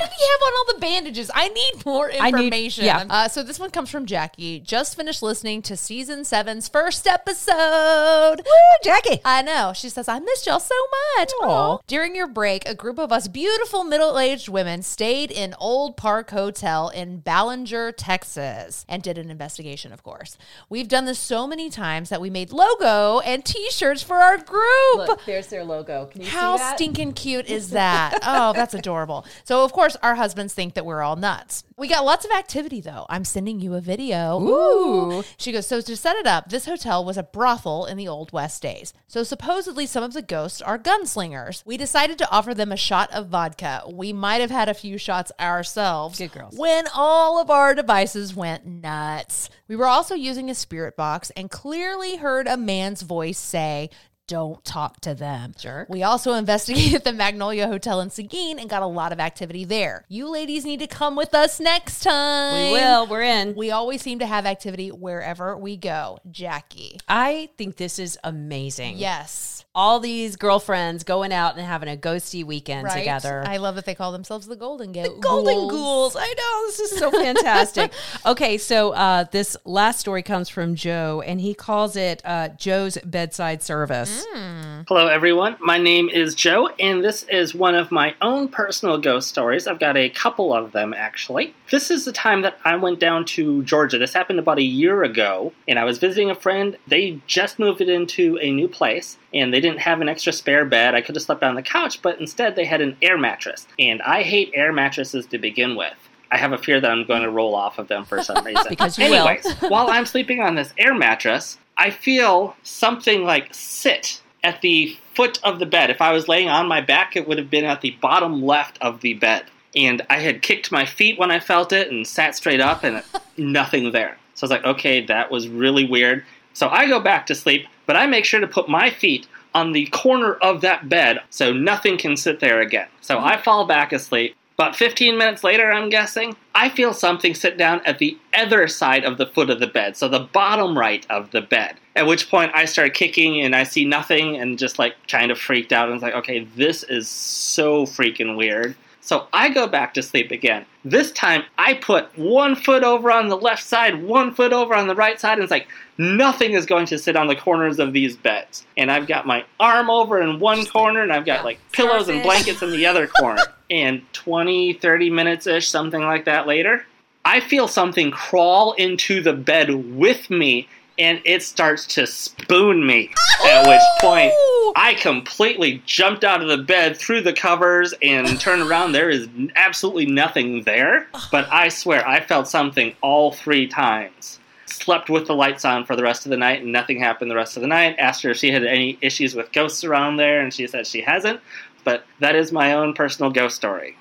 did 0.00 0.10
he 0.10 0.26
have 0.30 0.42
on 0.42 0.52
all 0.58 0.74
the 0.74 0.78
bandages? 0.80 1.30
I 1.34 1.48
need 1.48 1.84
more 1.86 2.10
I 2.12 2.30
need- 2.30 2.38
information. 2.44 2.84
yeah. 2.84 3.04
Uh, 3.08 3.28
so 3.28 3.42
this 3.42 3.58
one 3.58 3.70
comes 3.70 3.90
from 3.90 4.06
Jackie. 4.06 4.60
Just 4.60 4.96
finished 4.96 5.22
listening 5.22 5.62
to 5.62 5.76
season 5.76 6.24
seven's 6.24 6.68
first 6.68 7.06
episode. 7.06 8.36
Woo, 8.38 8.78
Jackie. 8.84 9.20
I 9.24 9.42
know. 9.42 9.72
She 9.74 9.88
says, 9.88 10.08
I 10.08 10.18
missed 10.18 10.46
y'all 10.46 10.60
so 10.60 10.74
much. 11.18 11.30
Aw. 11.42 11.78
During 11.86 12.14
your 12.14 12.26
break, 12.26 12.68
a 12.68 12.74
group 12.74 12.98
of 12.98 13.12
us 13.12 13.28
beautiful 13.28 13.84
middle 13.84 14.18
aged 14.18 14.48
women 14.48 14.82
stayed 14.82 15.30
in 15.30 15.54
Old 15.58 15.96
Park 15.96 16.30
Hotel 16.30 16.88
in 16.88 17.18
Ballinger, 17.18 17.92
Texas, 17.92 18.84
and 18.88 19.02
did 19.02 19.18
an 19.18 19.30
investigation, 19.30 19.92
of 19.92 20.02
course. 20.02 20.36
We've 20.68 20.88
done 20.88 21.04
this 21.04 21.18
so 21.18 21.46
many 21.46 21.70
times 21.70 22.08
that 22.08 22.20
we 22.20 22.30
made 22.30 22.52
logo 22.52 23.20
and 23.20 23.44
t 23.44 23.70
shirts 23.70 24.02
for 24.02 24.16
our 24.16 24.38
group. 24.38 24.96
Look, 25.08 25.24
there's 25.26 25.48
their 25.48 25.64
logo. 25.64 26.06
Can 26.06 26.22
you 26.22 26.28
How 26.28 26.56
see 26.56 26.62
that? 26.62 26.76
stinking 26.76 27.01
cute 27.10 27.46
is 27.50 27.70
that? 27.70 28.20
oh, 28.22 28.52
that's 28.52 28.74
adorable. 28.74 29.26
So, 29.42 29.64
of 29.64 29.72
course, 29.72 29.96
our 30.02 30.14
husbands 30.14 30.54
think 30.54 30.74
that 30.74 30.86
we're 30.86 31.02
all 31.02 31.16
nuts. 31.16 31.64
We 31.76 31.88
got 31.88 32.04
lots 32.04 32.24
of 32.24 32.30
activity, 32.30 32.80
though. 32.80 33.06
I'm 33.08 33.24
sending 33.24 33.58
you 33.58 33.74
a 33.74 33.80
video. 33.80 34.40
Ooh. 34.40 35.24
She 35.36 35.50
goes, 35.50 35.66
So, 35.66 35.80
to 35.80 35.96
set 35.96 36.14
it 36.16 36.26
up, 36.28 36.50
this 36.50 36.66
hotel 36.66 37.04
was 37.04 37.16
a 37.16 37.24
brothel 37.24 37.86
in 37.86 37.96
the 37.96 38.06
Old 38.06 38.30
West 38.32 38.62
days. 38.62 38.92
So, 39.08 39.24
supposedly, 39.24 39.86
some 39.86 40.04
of 40.04 40.12
the 40.12 40.22
ghosts 40.22 40.62
are 40.62 40.78
gunslingers. 40.78 41.66
We 41.66 41.76
decided 41.76 42.18
to 42.18 42.30
offer 42.30 42.54
them 42.54 42.70
a 42.70 42.76
shot 42.76 43.10
of 43.12 43.26
vodka. 43.26 43.82
We 43.90 44.12
might 44.12 44.40
have 44.40 44.52
had 44.52 44.68
a 44.68 44.74
few 44.74 44.98
shots 44.98 45.32
ourselves. 45.40 46.18
Good 46.18 46.30
girls. 46.32 46.54
When 46.56 46.84
all 46.94 47.40
of 47.40 47.50
our 47.50 47.74
devices 47.74 48.36
went 48.36 48.66
nuts. 48.66 49.50
We 49.66 49.76
were 49.76 49.86
also 49.86 50.14
using 50.14 50.50
a 50.50 50.54
spirit 50.54 50.96
box 50.96 51.30
and 51.30 51.50
clearly 51.50 52.16
heard 52.16 52.46
a 52.46 52.58
man's 52.58 53.00
voice 53.02 53.38
say, 53.38 53.88
don't 54.32 54.64
talk 54.64 54.98
to 55.02 55.12
them. 55.14 55.52
Jerk. 55.58 55.90
We 55.90 56.02
also 56.04 56.32
investigated 56.42 57.04
the 57.04 57.12
Magnolia 57.12 57.66
Hotel 57.68 58.00
in 58.00 58.08
Seguin 58.08 58.58
and 58.58 58.70
got 58.70 58.80
a 58.80 58.86
lot 58.86 59.12
of 59.12 59.20
activity 59.20 59.66
there. 59.66 60.06
You 60.08 60.26
ladies 60.30 60.64
need 60.64 60.80
to 60.80 60.86
come 60.86 61.16
with 61.16 61.34
us 61.34 61.60
next 61.60 62.00
time. 62.00 62.72
We 62.72 62.72
will. 62.72 63.06
We're 63.06 63.20
in. 63.20 63.54
We 63.54 63.72
always 63.72 64.00
seem 64.00 64.20
to 64.20 64.26
have 64.26 64.46
activity 64.46 64.88
wherever 64.88 65.54
we 65.54 65.76
go. 65.76 66.18
Jackie. 66.30 66.98
I 67.06 67.50
think 67.58 67.76
this 67.76 67.98
is 67.98 68.18
amazing. 68.24 68.96
Yes. 68.96 69.66
All 69.74 70.00
these 70.00 70.36
girlfriends 70.36 71.02
going 71.02 71.32
out 71.32 71.56
and 71.56 71.66
having 71.66 71.88
a 71.88 71.96
ghosty 71.96 72.44
weekend 72.44 72.84
Right. 72.84 72.98
together. 72.98 73.42
I 73.46 73.56
love 73.56 73.74
that 73.76 73.86
they 73.86 73.94
call 73.94 74.12
themselves 74.12 74.46
the 74.46 74.56
Golden 74.56 74.92
Ghouls. 74.92 75.08
The 75.08 75.20
Golden 75.20 75.68
Ghouls. 75.68 76.14
I 76.14 76.26
know. 76.26 76.66
This 76.66 76.80
is 76.92 76.98
so 76.98 77.10
fantastic. 77.10 77.90
okay, 78.26 78.58
so 78.58 78.92
uh, 78.92 79.24
this 79.30 79.56
last 79.64 79.98
story 80.00 80.22
comes 80.22 80.50
from 80.50 80.74
Joe, 80.74 81.22
and 81.26 81.40
he 81.40 81.54
calls 81.54 81.96
it 81.96 82.20
uh, 82.24 82.48
Joe's 82.50 82.98
Bedside 83.04 83.62
Service. 83.62 84.21
Hmm. 84.24 84.82
Hello, 84.86 85.08
everyone. 85.08 85.56
My 85.60 85.78
name 85.78 86.08
is 86.08 86.34
Joe, 86.34 86.68
and 86.78 87.02
this 87.02 87.24
is 87.24 87.54
one 87.54 87.74
of 87.74 87.90
my 87.90 88.14
own 88.20 88.46
personal 88.48 88.98
ghost 88.98 89.28
stories. 89.28 89.66
I've 89.66 89.80
got 89.80 89.96
a 89.96 90.10
couple 90.10 90.54
of 90.54 90.72
them, 90.72 90.94
actually. 90.94 91.54
This 91.70 91.90
is 91.90 92.04
the 92.04 92.12
time 92.12 92.42
that 92.42 92.56
I 92.64 92.76
went 92.76 93.00
down 93.00 93.24
to 93.26 93.64
Georgia. 93.64 93.98
This 93.98 94.12
happened 94.12 94.38
about 94.38 94.58
a 94.58 94.62
year 94.62 95.02
ago, 95.02 95.52
and 95.66 95.78
I 95.78 95.84
was 95.84 95.98
visiting 95.98 96.30
a 96.30 96.36
friend. 96.36 96.76
They 96.86 97.20
just 97.26 97.58
moved 97.58 97.80
it 97.80 97.88
into 97.88 98.38
a 98.40 98.52
new 98.52 98.68
place, 98.68 99.16
and 99.34 99.52
they 99.52 99.60
didn't 99.60 99.80
have 99.80 100.00
an 100.00 100.08
extra 100.08 100.32
spare 100.32 100.64
bed. 100.64 100.94
I 100.94 101.00
could 101.00 101.16
have 101.16 101.24
slept 101.24 101.42
on 101.42 101.56
the 101.56 101.62
couch, 101.62 102.00
but 102.00 102.20
instead 102.20 102.54
they 102.54 102.64
had 102.64 102.80
an 102.80 102.96
air 103.02 103.18
mattress. 103.18 103.66
And 103.78 104.02
I 104.02 104.22
hate 104.22 104.52
air 104.54 104.72
mattresses 104.72 105.26
to 105.26 105.38
begin 105.38 105.74
with. 105.74 105.94
I 106.30 106.38
have 106.38 106.52
a 106.52 106.58
fear 106.58 106.80
that 106.80 106.90
I'm 106.90 107.04
going 107.04 107.22
to 107.22 107.30
roll 107.30 107.54
off 107.54 107.78
of 107.78 107.88
them 107.88 108.04
for 108.04 108.22
some 108.22 108.42
reason. 108.44 108.66
Because 108.68 108.98
you 108.98 109.10
will. 109.10 109.26
Anyways, 109.26 109.52
while 109.68 109.90
I'm 109.90 110.06
sleeping 110.06 110.40
on 110.40 110.54
this 110.54 110.72
air 110.78 110.94
mattress, 110.94 111.58
I 111.76 111.90
feel 111.90 112.56
something 112.62 113.24
like 113.24 113.54
sit 113.54 114.20
at 114.44 114.60
the 114.60 114.96
foot 115.14 115.38
of 115.42 115.58
the 115.58 115.66
bed. 115.66 115.90
If 115.90 116.00
I 116.00 116.12
was 116.12 116.28
laying 116.28 116.48
on 116.48 116.68
my 116.68 116.80
back, 116.80 117.16
it 117.16 117.28
would 117.28 117.38
have 117.38 117.50
been 117.50 117.64
at 117.64 117.80
the 117.80 117.92
bottom 118.00 118.42
left 118.42 118.78
of 118.80 119.00
the 119.00 119.14
bed. 119.14 119.44
And 119.74 120.02
I 120.10 120.18
had 120.18 120.42
kicked 120.42 120.72
my 120.72 120.84
feet 120.84 121.18
when 121.18 121.30
I 121.30 121.40
felt 121.40 121.72
it 121.72 121.90
and 121.90 122.06
sat 122.06 122.36
straight 122.36 122.60
up, 122.60 122.84
and 122.84 123.02
nothing 123.36 123.92
there. 123.92 124.18
So 124.34 124.44
I 124.44 124.46
was 124.46 124.50
like, 124.50 124.64
okay, 124.64 125.04
that 125.06 125.30
was 125.30 125.48
really 125.48 125.84
weird. 125.84 126.24
So 126.52 126.68
I 126.68 126.86
go 126.86 127.00
back 127.00 127.26
to 127.26 127.34
sleep, 127.34 127.66
but 127.86 127.96
I 127.96 128.06
make 128.06 128.24
sure 128.24 128.40
to 128.40 128.46
put 128.46 128.68
my 128.68 128.90
feet 128.90 129.26
on 129.54 129.72
the 129.72 129.86
corner 129.86 130.34
of 130.34 130.60
that 130.62 130.88
bed 130.88 131.20
so 131.30 131.52
nothing 131.52 131.98
can 131.98 132.16
sit 132.16 132.40
there 132.40 132.60
again. 132.60 132.88
So 133.00 133.18
I 133.18 133.40
fall 133.40 133.66
back 133.66 133.92
asleep. 133.92 134.34
About 134.58 134.76
15 134.76 135.16
minutes 135.16 135.42
later, 135.42 135.72
I'm 135.72 135.88
guessing, 135.88 136.36
I 136.54 136.68
feel 136.68 136.92
something 136.92 137.34
sit 137.34 137.56
down 137.56 137.80
at 137.86 137.98
the 137.98 138.18
other 138.34 138.68
side 138.68 139.04
of 139.04 139.16
the 139.16 139.26
foot 139.26 139.50
of 139.50 139.60
the 139.60 139.66
bed, 139.66 139.96
so 139.96 140.08
the 140.08 140.20
bottom 140.20 140.76
right 140.76 141.06
of 141.08 141.30
the 141.30 141.40
bed. 141.40 141.76
At 141.96 142.06
which 142.06 142.30
point 142.30 142.52
I 142.54 142.66
start 142.66 142.94
kicking 142.94 143.40
and 143.40 143.56
I 143.56 143.64
see 143.64 143.84
nothing 143.84 144.36
and 144.36 144.58
just 144.58 144.78
like 144.78 144.94
kind 145.08 145.30
of 145.30 145.38
freaked 145.38 145.72
out 145.72 145.88
and 145.88 145.94
it's 145.94 146.02
like, 146.02 146.14
okay, 146.14 146.44
this 146.56 146.82
is 146.84 147.08
so 147.08 147.86
freaking 147.86 148.36
weird. 148.36 148.76
So 149.04 149.26
I 149.32 149.48
go 149.48 149.66
back 149.66 149.94
to 149.94 150.02
sleep 150.02 150.30
again. 150.30 150.64
This 150.84 151.10
time 151.10 151.42
I 151.58 151.74
put 151.74 152.16
one 152.16 152.54
foot 152.54 152.84
over 152.84 153.10
on 153.10 153.28
the 153.28 153.36
left 153.36 153.64
side, 153.64 154.04
one 154.04 154.32
foot 154.32 154.52
over 154.52 154.74
on 154.74 154.86
the 154.86 154.94
right 154.94 155.18
side, 155.18 155.34
and 155.34 155.42
it's 155.42 155.50
like 155.50 155.66
nothing 155.98 156.52
is 156.52 156.66
going 156.66 156.86
to 156.86 156.98
sit 156.98 157.16
on 157.16 157.26
the 157.26 157.34
corners 157.34 157.80
of 157.80 157.92
these 157.92 158.16
beds. 158.16 158.64
And 158.76 158.92
I've 158.92 159.08
got 159.08 159.26
my 159.26 159.44
arm 159.58 159.90
over 159.90 160.22
in 160.22 160.38
one 160.38 160.64
corner 160.66 161.02
and 161.02 161.12
I've 161.12 161.26
got 161.26 161.44
like 161.44 161.58
pillows 161.72 162.08
and 162.08 162.22
blankets 162.22 162.62
in 162.62 162.70
the 162.70 162.86
other 162.86 163.08
corner. 163.08 163.42
and 163.72 164.02
20, 164.12 164.74
30 164.74 165.10
minutes 165.10 165.46
ish, 165.46 165.68
something 165.68 166.02
like 166.02 166.26
that 166.26 166.46
later, 166.46 166.84
I 167.24 167.40
feel 167.40 167.66
something 167.66 168.10
crawl 168.10 168.74
into 168.74 169.22
the 169.22 169.32
bed 169.32 169.96
with 169.96 170.28
me 170.28 170.68
and 170.98 171.22
it 171.24 171.42
starts 171.42 171.86
to 171.86 172.06
spoon 172.06 172.86
me. 172.86 173.10
At 173.46 173.66
which 173.66 173.80
point, 174.00 174.30
oh! 174.34 174.72
I 174.76 174.94
completely 174.94 175.82
jumped 175.86 176.22
out 176.22 176.42
of 176.42 176.48
the 176.48 176.58
bed, 176.58 176.98
through 176.98 177.22
the 177.22 177.32
covers, 177.32 177.94
and 178.02 178.38
turned 178.38 178.62
around. 178.62 178.92
There 178.92 179.08
is 179.08 179.26
absolutely 179.56 180.06
nothing 180.06 180.62
there, 180.62 181.08
but 181.30 181.50
I 181.50 181.70
swear 181.70 182.06
I 182.06 182.20
felt 182.20 182.46
something 182.46 182.94
all 183.00 183.32
three 183.32 183.66
times. 183.66 184.38
Slept 184.66 185.10
with 185.10 185.26
the 185.26 185.34
lights 185.34 185.64
on 185.64 185.84
for 185.84 185.96
the 185.96 186.02
rest 186.02 186.26
of 186.26 186.30
the 186.30 186.36
night, 186.36 186.62
and 186.62 186.72
nothing 186.72 186.98
happened 186.98 187.30
the 187.30 187.36
rest 187.36 187.56
of 187.56 187.62
the 187.62 187.68
night. 187.68 187.96
Asked 187.98 188.22
her 188.22 188.30
if 188.30 188.36
she 188.36 188.50
had 188.50 188.64
any 188.64 188.98
issues 189.00 189.34
with 189.34 189.52
ghosts 189.52 189.84
around 189.84 190.18
there, 190.18 190.40
and 190.40 190.52
she 190.52 190.66
said 190.66 190.86
she 190.86 191.00
hasn't. 191.00 191.40
But 191.84 192.04
that 192.20 192.34
is 192.36 192.52
my 192.52 192.72
own 192.74 192.94
personal 192.94 193.30
ghost 193.30 193.56
story. 193.56 193.96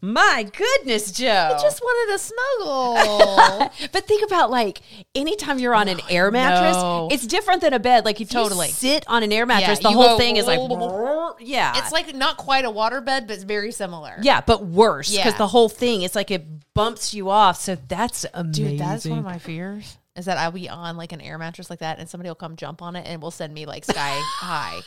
My 0.00 0.46
goodness, 0.54 1.12
Joe. 1.12 1.54
I 1.56 1.62
just 1.62 1.80
wanted 1.80 2.12
to 2.12 2.18
snuggle. 2.58 3.70
but 3.90 4.06
think 4.06 4.22
about 4.26 4.50
like 4.50 4.82
anytime 5.14 5.58
you're 5.58 5.74
on 5.74 5.88
an 5.88 5.98
oh, 6.02 6.06
air 6.10 6.30
mattress, 6.30 6.76
no. 6.76 7.08
it's 7.10 7.26
different 7.26 7.62
than 7.62 7.72
a 7.72 7.78
bed. 7.78 8.04
Like 8.04 8.20
if 8.20 8.28
Totally. 8.28 8.66
you 8.66 8.72
sit 8.74 9.04
on 9.08 9.22
an 9.22 9.32
air 9.32 9.46
mattress, 9.46 9.78
Yeah, 9.80 9.88
the 9.90 9.94
whole 9.96 10.08
go 10.08 10.18
thing 10.18 10.36
is 10.36 10.46
like 10.46 10.58
yeah. 11.40 11.78
it's 11.78 11.90
like 11.90 12.14
not 12.14 12.36
quite 12.36 12.66
a 12.66 12.70
water 12.70 13.00
bed, 13.00 13.26
but 13.26 13.34
it's 13.34 13.44
very 13.44 13.72
similar. 13.72 14.16
yeah, 14.20 14.42
but 14.42 14.66
worse 14.66 15.10
because 15.10 15.32
Yeah. 15.32 15.38
the 15.38 15.48
whole 15.48 15.70
thing 15.70 16.02
it's 16.02 16.14
like 16.14 16.30
it 16.30 16.44
bumps 16.74 17.14
you 17.14 17.30
off. 17.30 17.58
So 17.58 17.74
that's 17.88 18.26
amazing. 18.34 18.68
Dude, 18.72 18.80
that's 18.80 19.06
one 19.06 19.20
of 19.20 19.24
my 19.24 19.38
fears. 19.38 19.96
is 20.16 20.26
that 20.26 20.36
I'll 20.36 20.50
be 20.52 20.68
on 20.68 20.98
like 20.98 21.12
an 21.12 21.22
air 21.22 21.38
mattress 21.38 21.70
like 21.70 21.78
that, 21.78 21.98
and 21.98 22.10
somebody 22.10 22.28
will 22.28 22.34
come 22.34 22.56
jump 22.56 22.82
on 22.82 22.94
it 22.94 23.06
and 23.06 23.22
will 23.22 23.30
send 23.30 23.54
me 23.54 23.64
like 23.64 23.86
sky 23.86 24.20
high. 24.36 24.80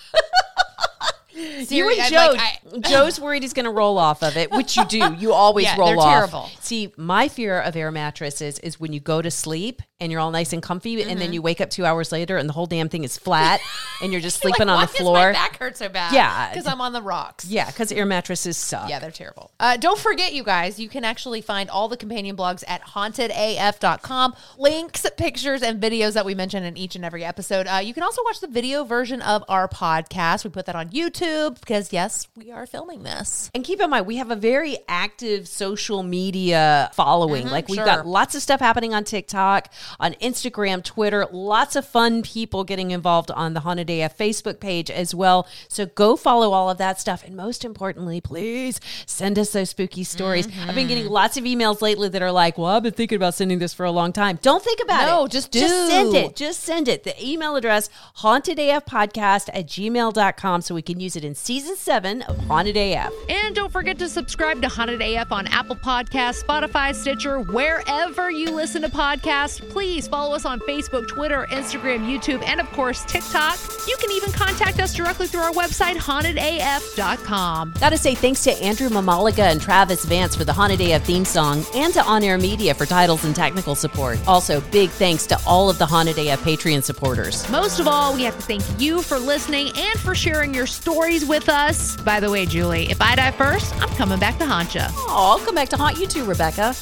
you 1.69 1.89
and 1.89 2.10
Joe, 2.12 2.34
like, 2.34 2.39
I- 2.39 2.80
Joe's 2.89 3.19
worried 3.19 3.43
he's 3.43 3.54
going 3.54 3.65
to 3.65 3.71
roll 3.71 3.97
off 3.97 4.23
of 4.23 4.36
it, 4.38 4.52
which 4.52 4.76
you 4.78 4.86
do. 4.86 5.13
You 5.17 5.34
always 5.34 5.65
Yeah, 5.65 5.78
roll 5.78 5.88
they're 5.89 5.97
off. 6.00 6.13
terrible. 6.13 6.50
See, 6.60 6.91
my 6.97 7.28
fear 7.28 7.60
of 7.62 7.76
air 7.76 7.91
mattresses 7.91 8.60
is 8.60 8.80
when 8.80 8.93
you 8.93 9.00
go 9.00 9.21
to 9.21 9.30
sleep 9.32 9.82
and 10.00 10.12
you're 10.12 10.21
all 10.21 10.30
nice 10.32 10.54
and 10.54 10.62
comfy, 10.62 11.02
and 11.02 11.10
Mm-hmm. 11.12 11.19
then 11.19 11.34
you 11.34 11.41
wake 11.41 11.60
up 11.60 11.69
two 11.71 11.84
hours 11.86 12.12
later 12.12 12.38
and 12.38 12.47
the 12.47 12.54
whole 12.54 12.67
damn 12.67 12.88
thing 12.89 13.04
is 13.04 13.17
flat, 13.17 13.60
and 14.02 14.12
you're 14.12 14.21
just 14.21 14.39
sleeping 14.39 14.67
Like, 14.67 14.78
on 14.78 14.82
the 14.82 14.88
floor. 14.88 15.13
my 15.28 15.32
back 15.32 15.58
hurt 15.58 15.76
so 15.78 15.89
bad. 15.89 16.13
Yeah. 16.13 16.50
because 16.50 16.67
I'm 16.67 16.82
on 16.82 16.93
the 16.93 17.02
rocks. 17.02 17.45
Yeah, 17.45 17.65
because 17.65 17.91
air 17.91 18.06
mattresses 18.06 18.58
suck. 18.58 18.89
Yeah, 18.89 19.00
they're 19.00 19.10
terrible. 19.12 19.52
Uh, 19.60 19.76
don't 19.78 19.97
forget, 20.00 20.34
you 20.34 20.43
guys, 20.43 20.80
you 20.80 20.88
can 20.89 21.04
actually 21.04 21.41
find 21.41 21.69
all 21.69 21.88
the 21.88 21.97
companion 21.97 22.36
blogs 22.38 22.63
at 22.67 22.82
hauntedaf.com. 22.84 24.36
Links, 24.58 25.06
pictures, 25.17 25.62
and 25.63 25.82
videos 25.82 26.13
that 26.13 26.26
we 26.26 26.36
mention 26.36 26.63
in 26.63 26.78
each 26.78 26.95
and 26.95 27.04
every 27.04 27.23
episode. 27.23 27.67
Uh, 27.67 27.78
you 27.84 27.93
can 27.93 28.04
also 28.04 28.21
watch 28.23 28.39
the 28.39 28.47
video 28.47 28.84
version 28.84 29.21
of 29.21 29.43
our 29.50 29.67
podcast. 29.67 30.43
We 30.43 30.50
put 30.52 30.65
that 30.67 30.76
on 30.76 30.89
YouTube 30.89 31.26
because, 31.59 31.93
yes, 31.93 32.27
we 32.35 32.51
are 32.51 32.65
filming 32.65 33.03
this. 33.03 33.49
And 33.53 33.63
keep 33.63 33.79
in 33.81 33.89
mind, 33.89 34.05
we 34.05 34.17
have 34.17 34.31
a 34.31 34.35
very 34.35 34.77
active 34.87 35.47
social 35.47 36.03
media 36.03 36.89
following. 36.93 37.47
Mhm, 37.47 37.51
like 37.51 37.67
we've 37.67 37.75
sure. 37.77 37.85
got 37.85 38.05
lots 38.07 38.35
of 38.35 38.41
stuff 38.41 38.59
happening 38.59 38.93
on 38.93 39.03
TikTok, 39.03 39.71
on 39.99 40.13
Instagram, 40.15 40.83
Twitter, 40.83 41.27
lots 41.31 41.75
of 41.75 41.87
fun 41.87 42.21
people 42.21 42.63
getting 42.63 42.91
involved 42.91 43.31
on 43.31 43.53
the 43.53 43.61
Haunted 43.61 43.89
AF 43.89 44.17
Facebook 44.17 44.59
page 44.59 44.89
as 44.89 45.13
well. 45.13 45.47
So 45.67 45.85
go 45.85 46.15
follow 46.15 46.51
all 46.53 46.69
of 46.69 46.77
that 46.77 46.99
stuff. 46.99 47.23
And 47.25 47.35
most 47.35 47.65
importantly, 47.65 48.21
please 48.21 48.79
send 49.05 49.37
us 49.37 49.51
those 49.51 49.69
spooky 49.69 50.03
stories. 50.03 50.47
I've 50.67 50.75
been 50.75 50.87
getting 50.87 51.07
lots 51.07 51.37
of 51.37 51.43
emails 51.43 51.81
lately 51.81 52.09
that 52.09 52.21
are 52.21 52.31
like, 52.31 52.57
well, 52.57 52.67
I've 52.67 52.83
been 52.83 52.93
thinking 52.93 53.17
about 53.17 53.33
sending 53.33 53.59
this 53.59 53.73
for 53.73 53.85
a 53.85 53.91
long 53.91 54.13
time. 54.13 54.39
Don't 54.41 54.63
think 54.63 54.79
about 54.83 55.03
it. 55.03 55.11
No, 55.11 55.27
just 55.27 55.51
do. 55.51 55.59
Just 55.59 55.87
send 55.87 56.15
it. 56.15 56.35
Just 56.35 56.61
send 56.61 56.87
it. 56.87 57.03
The 57.03 57.15
email 57.23 57.55
address, 57.55 57.89
hauntedafpodcast 58.19 59.49
at 59.53 59.67
gmail.com 59.67 60.61
so 60.61 60.75
we 60.75 60.81
can 60.81 60.99
use 60.99 61.15
in 61.23 61.36
season 61.36 61.75
seven 61.75 62.21
of 62.23 62.38
Haunted 62.45 62.77
AF. 62.77 63.13
And 63.30 63.56
don't 63.56 63.71
forget 63.71 63.97
to 63.99 64.10
subscribe 64.10 64.62
to 64.62 64.67
Haunted 64.67 65.01
AF 65.01 65.32
on 65.32 65.47
Apple 65.47 65.75
Podcasts, 65.75 66.43
Spotify, 66.43 66.93
Stitcher, 66.93 67.39
wherever 67.39 68.32
you 68.32 68.56
listen 68.67 68.82
to 68.82 68.89
podcasts. 68.89 69.62
Please 69.69 70.10
follow 70.10 70.36
us 70.36 70.43
on 70.43 70.60
Facebook, 70.60 71.08
Twitter, 71.08 71.47
Instagram, 71.51 72.06
YouTube, 72.06 72.43
and 72.45 72.60
of 72.60 72.69
course, 72.73 73.06
TikTok. 73.06 73.58
You 73.88 73.95
can 73.95 74.12
even 74.12 74.30
contact 74.34 74.82
us 74.82 74.93
directly 74.93 75.25
through 75.25 75.39
our 75.39 75.53
website, 75.53 75.95
hauntedaf.com. 75.95 77.75
Gotta 77.80 77.97
say 77.97 78.13
thanks 78.13 78.43
to 78.43 78.51
Andrew 78.62 78.89
Mamaliga 78.89 79.49
and 79.49 79.62
Travis 79.62 80.03
Vance 80.03 80.36
for 80.36 80.43
the 80.43 80.51
Haunted 80.51 80.82
AF 80.82 81.06
theme 81.06 81.23
song 81.23 81.63
and 81.75 81.93
to 81.93 82.03
On 82.03 82.21
Air 82.21 82.38
Media 82.38 82.73
for 82.73 82.86
titles 82.86 83.23
and 83.23 83.34
technical 83.34 83.73
support. 83.73 84.19
Also, 84.27 84.60
big 84.60 84.89
thanks 84.89 85.25
to 85.27 85.39
all 85.47 85.69
of 85.69 85.77
the 85.77 85.86
Haunted 85.86 86.17
AF 86.17 86.43
Patreon 86.43 86.84
supporters. 86.84 87.49
Most 87.49 87.80
of 87.80 87.88
all, 87.88 88.13
we 88.13 88.23
have 88.23 88.36
to 88.36 88.41
thank 88.41 88.63
you 88.77 89.01
for 89.01 89.17
listening 89.17 89.71
and 89.77 89.97
for 89.97 90.13
sharing 90.13 90.53
your 90.53 90.67
stories 90.67 91.23
with 91.23 91.47
us. 91.47 91.95
By 92.01 92.19
the 92.19 92.30
way, 92.30 92.45
Julie, 92.45 92.91
if 92.91 93.01
I 93.01 93.15
die 93.15 93.32
first, 93.32 93.73
I'm 93.82 93.95
coming 93.95 94.19
back 94.19 94.38
to 94.39 94.45
haunt 94.45 94.75
you. 94.75 94.82
Oh, 94.84 95.38
I'll 95.38 95.45
come 95.45 95.56
back 95.56 95.69
to 95.69 95.77
haunt 95.77 95.97
you 95.97 96.06
too, 96.06 96.25
Rebecca. 96.25 96.75